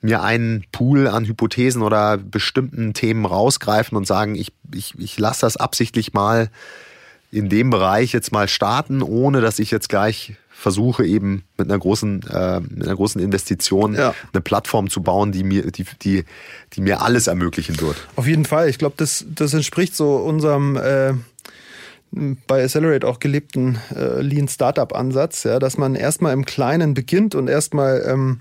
mir 0.00 0.22
einen 0.22 0.64
Pool 0.72 1.08
an 1.08 1.24
Hypothesen 1.24 1.82
oder 1.82 2.16
bestimmten 2.18 2.94
Themen 2.94 3.24
rausgreifen 3.24 3.96
und 3.96 4.06
sagen, 4.06 4.34
ich, 4.34 4.52
ich, 4.74 4.94
ich 4.98 5.18
lasse 5.18 5.40
das 5.42 5.56
absichtlich 5.56 6.12
mal 6.12 6.50
in 7.32 7.48
dem 7.48 7.70
Bereich 7.70 8.12
jetzt 8.12 8.32
mal 8.32 8.48
starten, 8.48 9.02
ohne 9.02 9.40
dass 9.40 9.58
ich 9.58 9.70
jetzt 9.70 9.88
gleich 9.88 10.36
versuche 10.66 11.06
eben 11.06 11.44
mit 11.56 11.70
einer 11.70 11.78
großen, 11.78 12.24
äh, 12.28 12.58
mit 12.58 12.82
einer 12.82 12.96
großen 12.96 13.20
Investition 13.20 13.94
ja. 13.94 14.16
eine 14.32 14.40
Plattform 14.40 14.90
zu 14.90 15.00
bauen, 15.00 15.30
die 15.30 15.44
mir, 15.44 15.70
die, 15.70 15.84
die, 16.02 16.24
die 16.72 16.80
mir 16.80 17.02
alles 17.02 17.28
ermöglichen 17.28 17.80
wird. 17.80 17.94
Auf 18.16 18.26
jeden 18.26 18.44
Fall. 18.44 18.68
Ich 18.68 18.76
glaube, 18.76 18.96
das, 18.96 19.24
das 19.32 19.54
entspricht 19.54 19.94
so 19.94 20.16
unserem 20.16 20.76
äh, 20.76 21.12
bei 22.48 22.64
Accelerate 22.64 23.06
auch 23.06 23.20
gelebten 23.20 23.78
äh, 23.94 24.20
Lean 24.22 24.48
Startup 24.48 24.92
Ansatz, 24.92 25.44
ja, 25.44 25.60
dass 25.60 25.78
man 25.78 25.94
erstmal 25.94 26.32
im 26.32 26.44
Kleinen 26.44 26.94
beginnt 26.94 27.36
und 27.36 27.46
erstmal 27.46 28.04
ähm, 28.04 28.40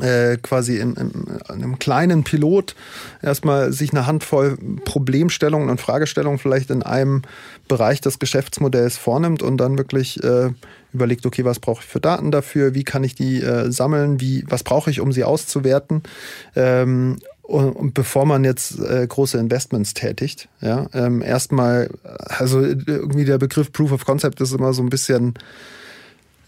äh, 0.00 0.36
quasi 0.36 0.78
in, 0.78 0.94
in, 0.94 1.12
einem 1.48 1.78
kleinen 1.78 2.24
Pilot 2.24 2.74
erstmal 3.22 3.72
sich 3.72 3.92
eine 3.92 4.06
Handvoll 4.06 4.56
Problemstellungen 4.84 5.70
und 5.70 5.80
Fragestellungen 5.80 6.38
vielleicht 6.38 6.70
in 6.70 6.82
einem 6.82 7.22
Bereich 7.68 8.00
des 8.00 8.18
Geschäftsmodells 8.18 8.96
vornimmt 8.96 9.42
und 9.42 9.56
dann 9.56 9.78
wirklich 9.78 10.22
äh, 10.22 10.50
überlegt, 10.92 11.26
okay, 11.26 11.44
was 11.44 11.60
brauche 11.60 11.82
ich 11.82 11.88
für 11.88 12.00
Daten 12.00 12.30
dafür, 12.30 12.74
wie 12.74 12.84
kann 12.84 13.04
ich 13.04 13.14
die 13.14 13.42
äh, 13.42 13.70
sammeln, 13.70 14.20
wie, 14.20 14.44
was 14.48 14.62
brauche 14.62 14.90
ich, 14.90 15.00
um 15.00 15.12
sie 15.12 15.24
auszuwerten. 15.24 16.02
Ähm, 16.54 17.18
und, 17.42 17.72
und, 17.72 17.94
bevor 17.94 18.26
man 18.26 18.44
jetzt 18.44 18.78
äh, 18.78 19.06
große 19.06 19.38
Investments 19.38 19.94
tätigt, 19.94 20.50
ja, 20.60 20.86
ähm, 20.92 21.22
erstmal, 21.22 21.88
also 22.02 22.60
irgendwie 22.60 23.24
der 23.24 23.38
Begriff 23.38 23.72
Proof 23.72 23.92
of 23.92 24.04
Concept 24.04 24.42
ist 24.42 24.52
immer 24.52 24.74
so 24.74 24.82
ein 24.82 24.90
bisschen 24.90 25.32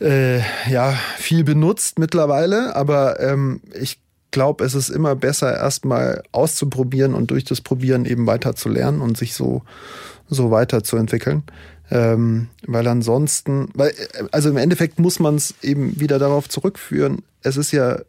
äh, 0.00 0.38
ja, 0.70 0.98
viel 1.18 1.44
benutzt 1.44 1.98
mittlerweile, 1.98 2.74
aber 2.74 3.20
ähm, 3.20 3.60
ich 3.78 3.98
glaube, 4.30 4.64
es 4.64 4.74
ist 4.74 4.88
immer 4.88 5.16
besser, 5.16 5.56
erstmal 5.56 6.22
auszuprobieren 6.32 7.14
und 7.14 7.30
durch 7.30 7.44
das 7.44 7.60
Probieren 7.60 8.04
eben 8.04 8.26
weiter 8.26 8.54
zu 8.54 8.68
lernen 8.68 9.00
und 9.00 9.16
sich 9.16 9.34
so, 9.34 9.62
so 10.28 10.50
weiterzuentwickeln. 10.50 11.42
Ähm, 11.90 12.48
weil 12.66 12.86
ansonsten, 12.86 13.68
weil, 13.74 13.92
also 14.30 14.48
im 14.48 14.56
Endeffekt 14.56 15.00
muss 15.00 15.18
man 15.18 15.34
es 15.34 15.54
eben 15.62 15.98
wieder 15.98 16.18
darauf 16.20 16.48
zurückführen, 16.48 17.22
es 17.42 17.56
ist 17.56 17.72
ja 17.72 18.00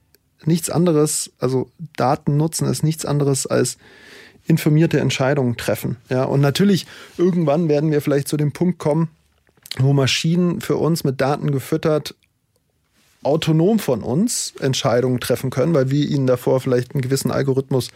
nichts 0.46 0.70
anderes, 0.70 1.32
also 1.40 1.70
Daten 1.98 2.38
nutzen 2.38 2.68
ist 2.68 2.84
nichts 2.84 3.06
anderes 3.06 3.48
als 3.48 3.78
informierte 4.46 5.00
Entscheidungen 5.00 5.58
treffen. 5.58 5.98
Ja, 6.10 6.24
und 6.24 6.42
natürlich 6.42 6.86
irgendwann 7.18 7.70
werden 7.70 7.92
wir 7.92 8.02
vielleicht 8.02 8.28
zu 8.28 8.38
dem 8.38 8.52
Punkt 8.52 8.78
kommen, 8.78 9.10
wo 9.78 9.94
Maschinen 9.94 10.62
für 10.62 10.78
uns 10.78 11.04
mit 11.04 11.22
Daten 11.22 11.52
gefüttert 11.52 12.16
autonom 13.24 13.78
von 13.78 14.02
uns 14.02 14.54
Entscheidungen 14.60 15.20
treffen 15.20 15.52
können, 15.52 15.74
weil 15.74 15.92
wir 15.92 16.10
ihnen 16.10 16.26
davor 16.26 16.60
vielleicht 16.60 16.94
einen 16.94 17.02
gewissen 17.02 17.30
Algorithmus 17.30 17.90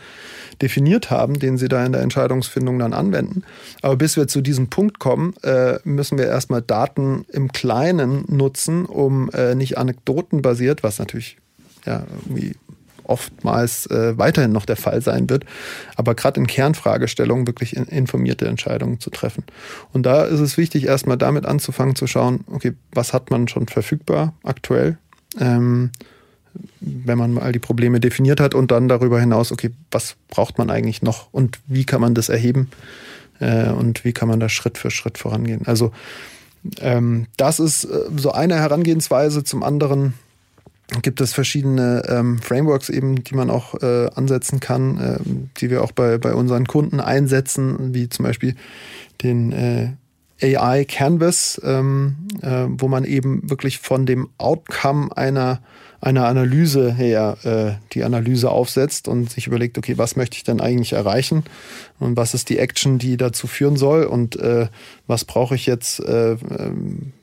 definiert 0.62 1.10
haben, 1.10 1.40
den 1.40 1.58
sie 1.58 1.68
da 1.68 1.84
in 1.84 1.92
der 1.92 2.02
Entscheidungsfindung 2.02 2.78
dann 2.78 2.94
anwenden. 2.94 3.44
Aber 3.82 3.96
bis 3.96 4.18
wir 4.18 4.28
zu 4.28 4.42
diesem 4.42 4.70
Punkt 4.70 5.00
kommen, 5.00 5.34
äh, 5.42 5.80
müssen 5.84 6.18
wir 6.18 6.28
erstmal 6.28 6.62
Daten 6.62 7.26
im 7.32 7.52
Kleinen 7.52 8.26
nutzen, 8.28 8.86
um 8.86 9.30
äh, 9.32 9.56
nicht 9.56 9.78
anekdotenbasiert, 9.78 10.84
was 10.84 11.00
natürlich 11.00 11.38
ja 11.86 12.06
irgendwie 12.26 12.56
oftmals 13.08 13.86
äh, 13.88 14.18
weiterhin 14.18 14.52
noch 14.52 14.66
der 14.66 14.76
Fall 14.76 15.02
sein 15.02 15.30
wird, 15.30 15.46
aber 15.96 16.16
gerade 16.16 16.40
in 16.40 16.48
Kernfragestellungen 16.48 17.48
wirklich 17.48 17.76
in, 17.76 17.86
informierte 17.86 18.48
Entscheidungen 18.48 19.00
zu 19.00 19.10
treffen. 19.10 19.44
Und 19.94 20.06
da 20.06 20.24
ist 20.24 20.40
es 20.40 20.58
wichtig, 20.58 20.86
erstmal 20.86 21.18
damit 21.18 21.46
anzufangen 21.46 21.96
zu 21.96 22.08
schauen, 22.08 22.44
okay, 22.52 22.74
was 22.92 23.14
hat 23.14 23.32
man 23.32 23.48
schon 23.48 23.68
verfügbar 23.68 24.34
aktuell? 24.44 24.98
Ähm, 25.40 25.92
wenn 26.80 27.18
man 27.18 27.38
all 27.38 27.52
die 27.52 27.60
Probleme 27.60 28.00
definiert 28.00 28.40
hat 28.40 28.56
und 28.56 28.72
dann 28.72 28.88
darüber 28.88 29.20
hinaus, 29.20 29.52
okay, 29.52 29.72
was 29.92 30.16
braucht 30.30 30.58
man 30.58 30.70
eigentlich 30.70 31.02
noch 31.02 31.28
und 31.34 31.60
wie 31.68 31.86
kann 31.86 32.00
man 32.00 32.16
das 32.16 32.30
erheben 32.30 32.70
äh, 33.40 33.70
und 33.70 34.06
wie 34.06 34.14
kann 34.14 34.30
man 34.30 34.40
da 34.40 34.50
Schritt 34.50 34.78
für 34.78 34.92
Schritt 34.92 35.18
vorangehen. 35.18 35.66
Also 35.66 35.92
ähm, 36.80 37.28
das 37.38 37.60
ist 37.60 37.86
äh, 37.86 38.00
so 38.16 38.32
eine 38.32 38.56
Herangehensweise. 38.56 39.44
Zum 39.44 39.64
anderen 39.64 40.14
gibt 41.02 41.20
es 41.22 41.34
verschiedene 41.34 42.04
ähm, 42.08 42.40
Frameworks 42.40 42.90
eben, 42.90 43.24
die 43.24 43.36
man 43.36 43.50
auch 43.50 43.82
äh, 43.82 44.08
ansetzen 44.14 44.60
kann, 44.60 44.98
äh, 44.98 45.20
die 45.58 45.70
wir 45.70 45.84
auch 45.84 45.92
bei, 45.92 46.18
bei 46.18 46.34
unseren 46.34 46.68
Kunden 46.68 47.00
einsetzen, 47.00 47.94
wie 47.94 48.08
zum 48.10 48.24
Beispiel 48.24 48.56
den 49.24 49.52
äh, 49.52 49.90
AI 50.42 50.86
Canvas, 50.86 51.60
ähm, 51.64 52.16
äh, 52.42 52.66
wo 52.68 52.88
man 52.88 53.04
eben 53.04 53.50
wirklich 53.50 53.80
von 53.80 54.06
dem 54.06 54.30
Outcome 54.38 55.16
einer, 55.16 55.62
einer 56.02 56.28
Analyse 56.28 56.94
her 56.94 57.38
äh, 57.44 57.84
die 57.94 58.04
Analyse 58.04 58.52
aufsetzt 58.52 59.08
und 59.08 59.32
sich 59.32 59.48
überlegt, 59.48 59.78
okay, 59.78 59.98
was 59.98 60.16
möchte 60.16 60.38
ich 60.38 60.44
denn 60.44 60.62
eigentlich 60.62 60.94
erreichen 60.94 61.44
und 62.00 62.18
was 62.18 62.34
ist 62.34 62.50
die 62.50 62.60
Action, 62.60 63.00
die 63.00 63.18
dazu 63.18 63.48
führen 63.48 63.78
soll 63.78 64.04
und 64.04 64.36
äh, 64.36 64.68
was 65.08 65.26
brauche 65.26 65.56
ich 65.56 65.66
jetzt 65.66 66.00
äh, 66.02 66.34
ähm, 66.34 67.14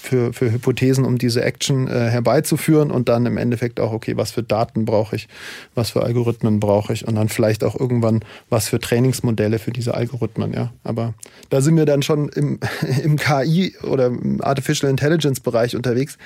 für, 0.00 0.32
für 0.32 0.52
Hypothesen, 0.52 1.04
um 1.04 1.18
diese 1.18 1.42
Action 1.42 1.88
äh, 1.88 2.10
herbeizuführen 2.10 2.90
und 2.90 3.08
dann 3.08 3.26
im 3.26 3.36
Endeffekt 3.36 3.80
auch, 3.80 3.92
okay, 3.92 4.16
was 4.16 4.30
für 4.30 4.42
Daten 4.42 4.84
brauche 4.84 5.16
ich, 5.16 5.28
was 5.74 5.90
für 5.90 6.02
Algorithmen 6.02 6.60
brauche 6.60 6.92
ich 6.92 7.06
und 7.06 7.14
dann 7.16 7.28
vielleicht 7.28 7.64
auch 7.64 7.78
irgendwann, 7.78 8.20
was 8.50 8.68
für 8.68 8.78
Trainingsmodelle 8.78 9.58
für 9.58 9.72
diese 9.72 9.94
Algorithmen, 9.94 10.52
ja. 10.52 10.72
Aber 10.84 11.14
da 11.50 11.60
sind 11.60 11.76
wir 11.76 11.86
dann 11.86 12.02
schon 12.02 12.28
im, 12.28 12.60
im 13.02 13.16
KI 13.16 13.76
oder 13.82 14.06
im 14.06 14.40
Artificial 14.42 14.90
Intelligence 14.90 15.40
Bereich 15.40 15.76
unterwegs, 15.76 16.18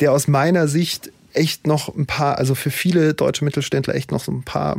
der 0.00 0.12
aus 0.12 0.28
meiner 0.28 0.68
Sicht 0.68 1.10
echt 1.38 1.66
noch 1.66 1.94
ein 1.94 2.06
paar, 2.06 2.38
also 2.38 2.54
für 2.54 2.70
viele 2.70 3.14
deutsche 3.14 3.44
Mittelständler 3.44 3.94
echt 3.94 4.10
noch 4.10 4.22
so 4.22 4.32
ein 4.32 4.42
paar 4.42 4.76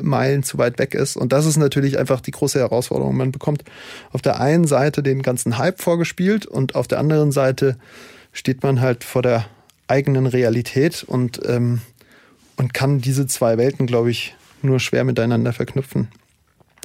Meilen 0.00 0.42
zu 0.42 0.58
weit 0.58 0.78
weg 0.78 0.94
ist. 0.94 1.16
Und 1.16 1.32
das 1.32 1.46
ist 1.46 1.56
natürlich 1.56 1.98
einfach 1.98 2.20
die 2.20 2.30
große 2.30 2.58
Herausforderung. 2.58 3.16
Man 3.16 3.32
bekommt 3.32 3.64
auf 4.12 4.22
der 4.22 4.40
einen 4.40 4.66
Seite 4.66 5.02
den 5.02 5.22
ganzen 5.22 5.58
Hype 5.58 5.80
vorgespielt 5.80 6.46
und 6.46 6.74
auf 6.74 6.86
der 6.86 6.98
anderen 6.98 7.32
Seite 7.32 7.76
steht 8.32 8.62
man 8.62 8.80
halt 8.80 9.04
vor 9.04 9.22
der 9.22 9.46
eigenen 9.88 10.26
Realität 10.26 11.02
und, 11.02 11.40
ähm, 11.46 11.80
und 12.56 12.74
kann 12.74 13.00
diese 13.00 13.26
zwei 13.26 13.58
Welten, 13.58 13.86
glaube 13.86 14.10
ich, 14.10 14.34
nur 14.62 14.80
schwer 14.80 15.04
miteinander 15.04 15.52
verknüpfen, 15.52 16.08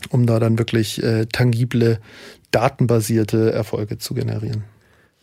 um 0.09 0.25
da 0.25 0.39
dann 0.39 0.57
wirklich 0.57 1.03
äh, 1.03 1.25
tangible, 1.27 1.99
datenbasierte 2.51 3.51
Erfolge 3.51 3.97
zu 3.97 4.13
generieren. 4.13 4.63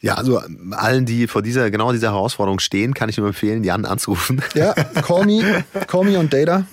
Ja, 0.01 0.17
also 0.17 0.43
allen, 0.73 1.07
die 1.07 1.27
vor 1.27 1.41
dieser, 1.41 1.71
genau 1.71 1.91
dieser 1.91 2.09
Herausforderung 2.09 2.59
stehen, 2.59 2.93
kann 2.93 3.09
ich 3.09 3.17
nur 3.17 3.27
empfehlen, 3.27 3.65
Jan 3.65 3.87
anzurufen. 3.87 4.43
Ja, 4.55 4.75
call 4.75 5.25
me, 5.25 5.65
call 5.87 6.05
me 6.05 6.19
on 6.19 6.29
data. 6.29 6.67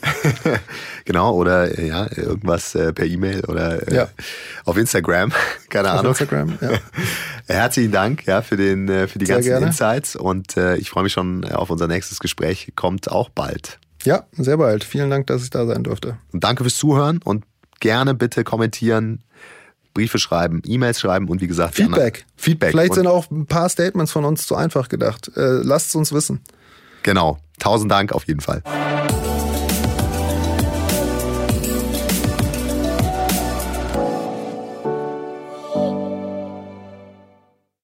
genau, 1.05 1.33
oder 1.33 1.79
ja, 1.81 2.09
irgendwas 2.13 2.75
äh, 2.75 2.91
per 2.91 3.05
E-Mail 3.05 3.45
oder 3.45 3.87
äh, 3.87 3.95
ja. 3.95 4.07
auf 4.65 4.75
Instagram, 4.75 5.31
keine 5.69 5.93
auf 5.93 5.99
Ahnung. 5.99 6.11
Instagram, 6.11 6.57
ja. 6.59 6.71
Herzlichen 7.47 7.93
Dank 7.93 8.25
ja, 8.27 8.41
für, 8.41 8.57
den, 8.57 8.89
äh, 8.89 9.07
für 9.07 9.17
die 9.17 9.25
Sehr 9.25 9.35
ganzen 9.35 9.49
gerne. 9.49 9.65
Insights 9.67 10.17
und 10.17 10.57
äh, 10.57 10.75
ich 10.75 10.89
freue 10.89 11.03
mich 11.03 11.13
schon 11.13 11.45
auf 11.45 11.69
unser 11.69 11.87
nächstes 11.87 12.19
Gespräch. 12.19 12.73
Kommt 12.75 13.09
auch 13.09 13.29
bald. 13.29 13.79
Ja, 14.03 14.25
sehr 14.33 14.57
bald. 14.57 14.83
Vielen 14.83 15.09
Dank, 15.09 15.27
dass 15.27 15.43
ich 15.43 15.49
da 15.49 15.65
sein 15.65 15.83
durfte. 15.83 16.17
Und 16.33 16.43
danke 16.43 16.63
fürs 16.63 16.75
Zuhören 16.75 17.19
und 17.23 17.45
gerne 17.79 18.13
bitte 18.13 18.43
kommentieren, 18.43 19.23
Briefe 19.93 20.19
schreiben, 20.19 20.61
E-Mails 20.65 20.99
schreiben 20.99 21.27
und 21.27 21.41
wie 21.41 21.47
gesagt 21.47 21.75
Feedback. 21.75 22.25
Feedback. 22.35 22.71
Vielleicht 22.71 22.93
sind 22.93 23.07
auch 23.07 23.29
ein 23.29 23.45
paar 23.45 23.69
Statements 23.69 24.11
von 24.11 24.25
uns 24.25 24.47
zu 24.47 24.55
einfach 24.55 24.89
gedacht. 24.89 25.31
Äh, 25.35 25.61
lasst 25.63 25.89
es 25.89 25.95
uns 25.95 26.13
wissen. 26.13 26.41
Genau. 27.03 27.39
Tausend 27.59 27.91
Dank 27.91 28.11
auf 28.11 28.27
jeden 28.27 28.41
Fall. 28.41 28.63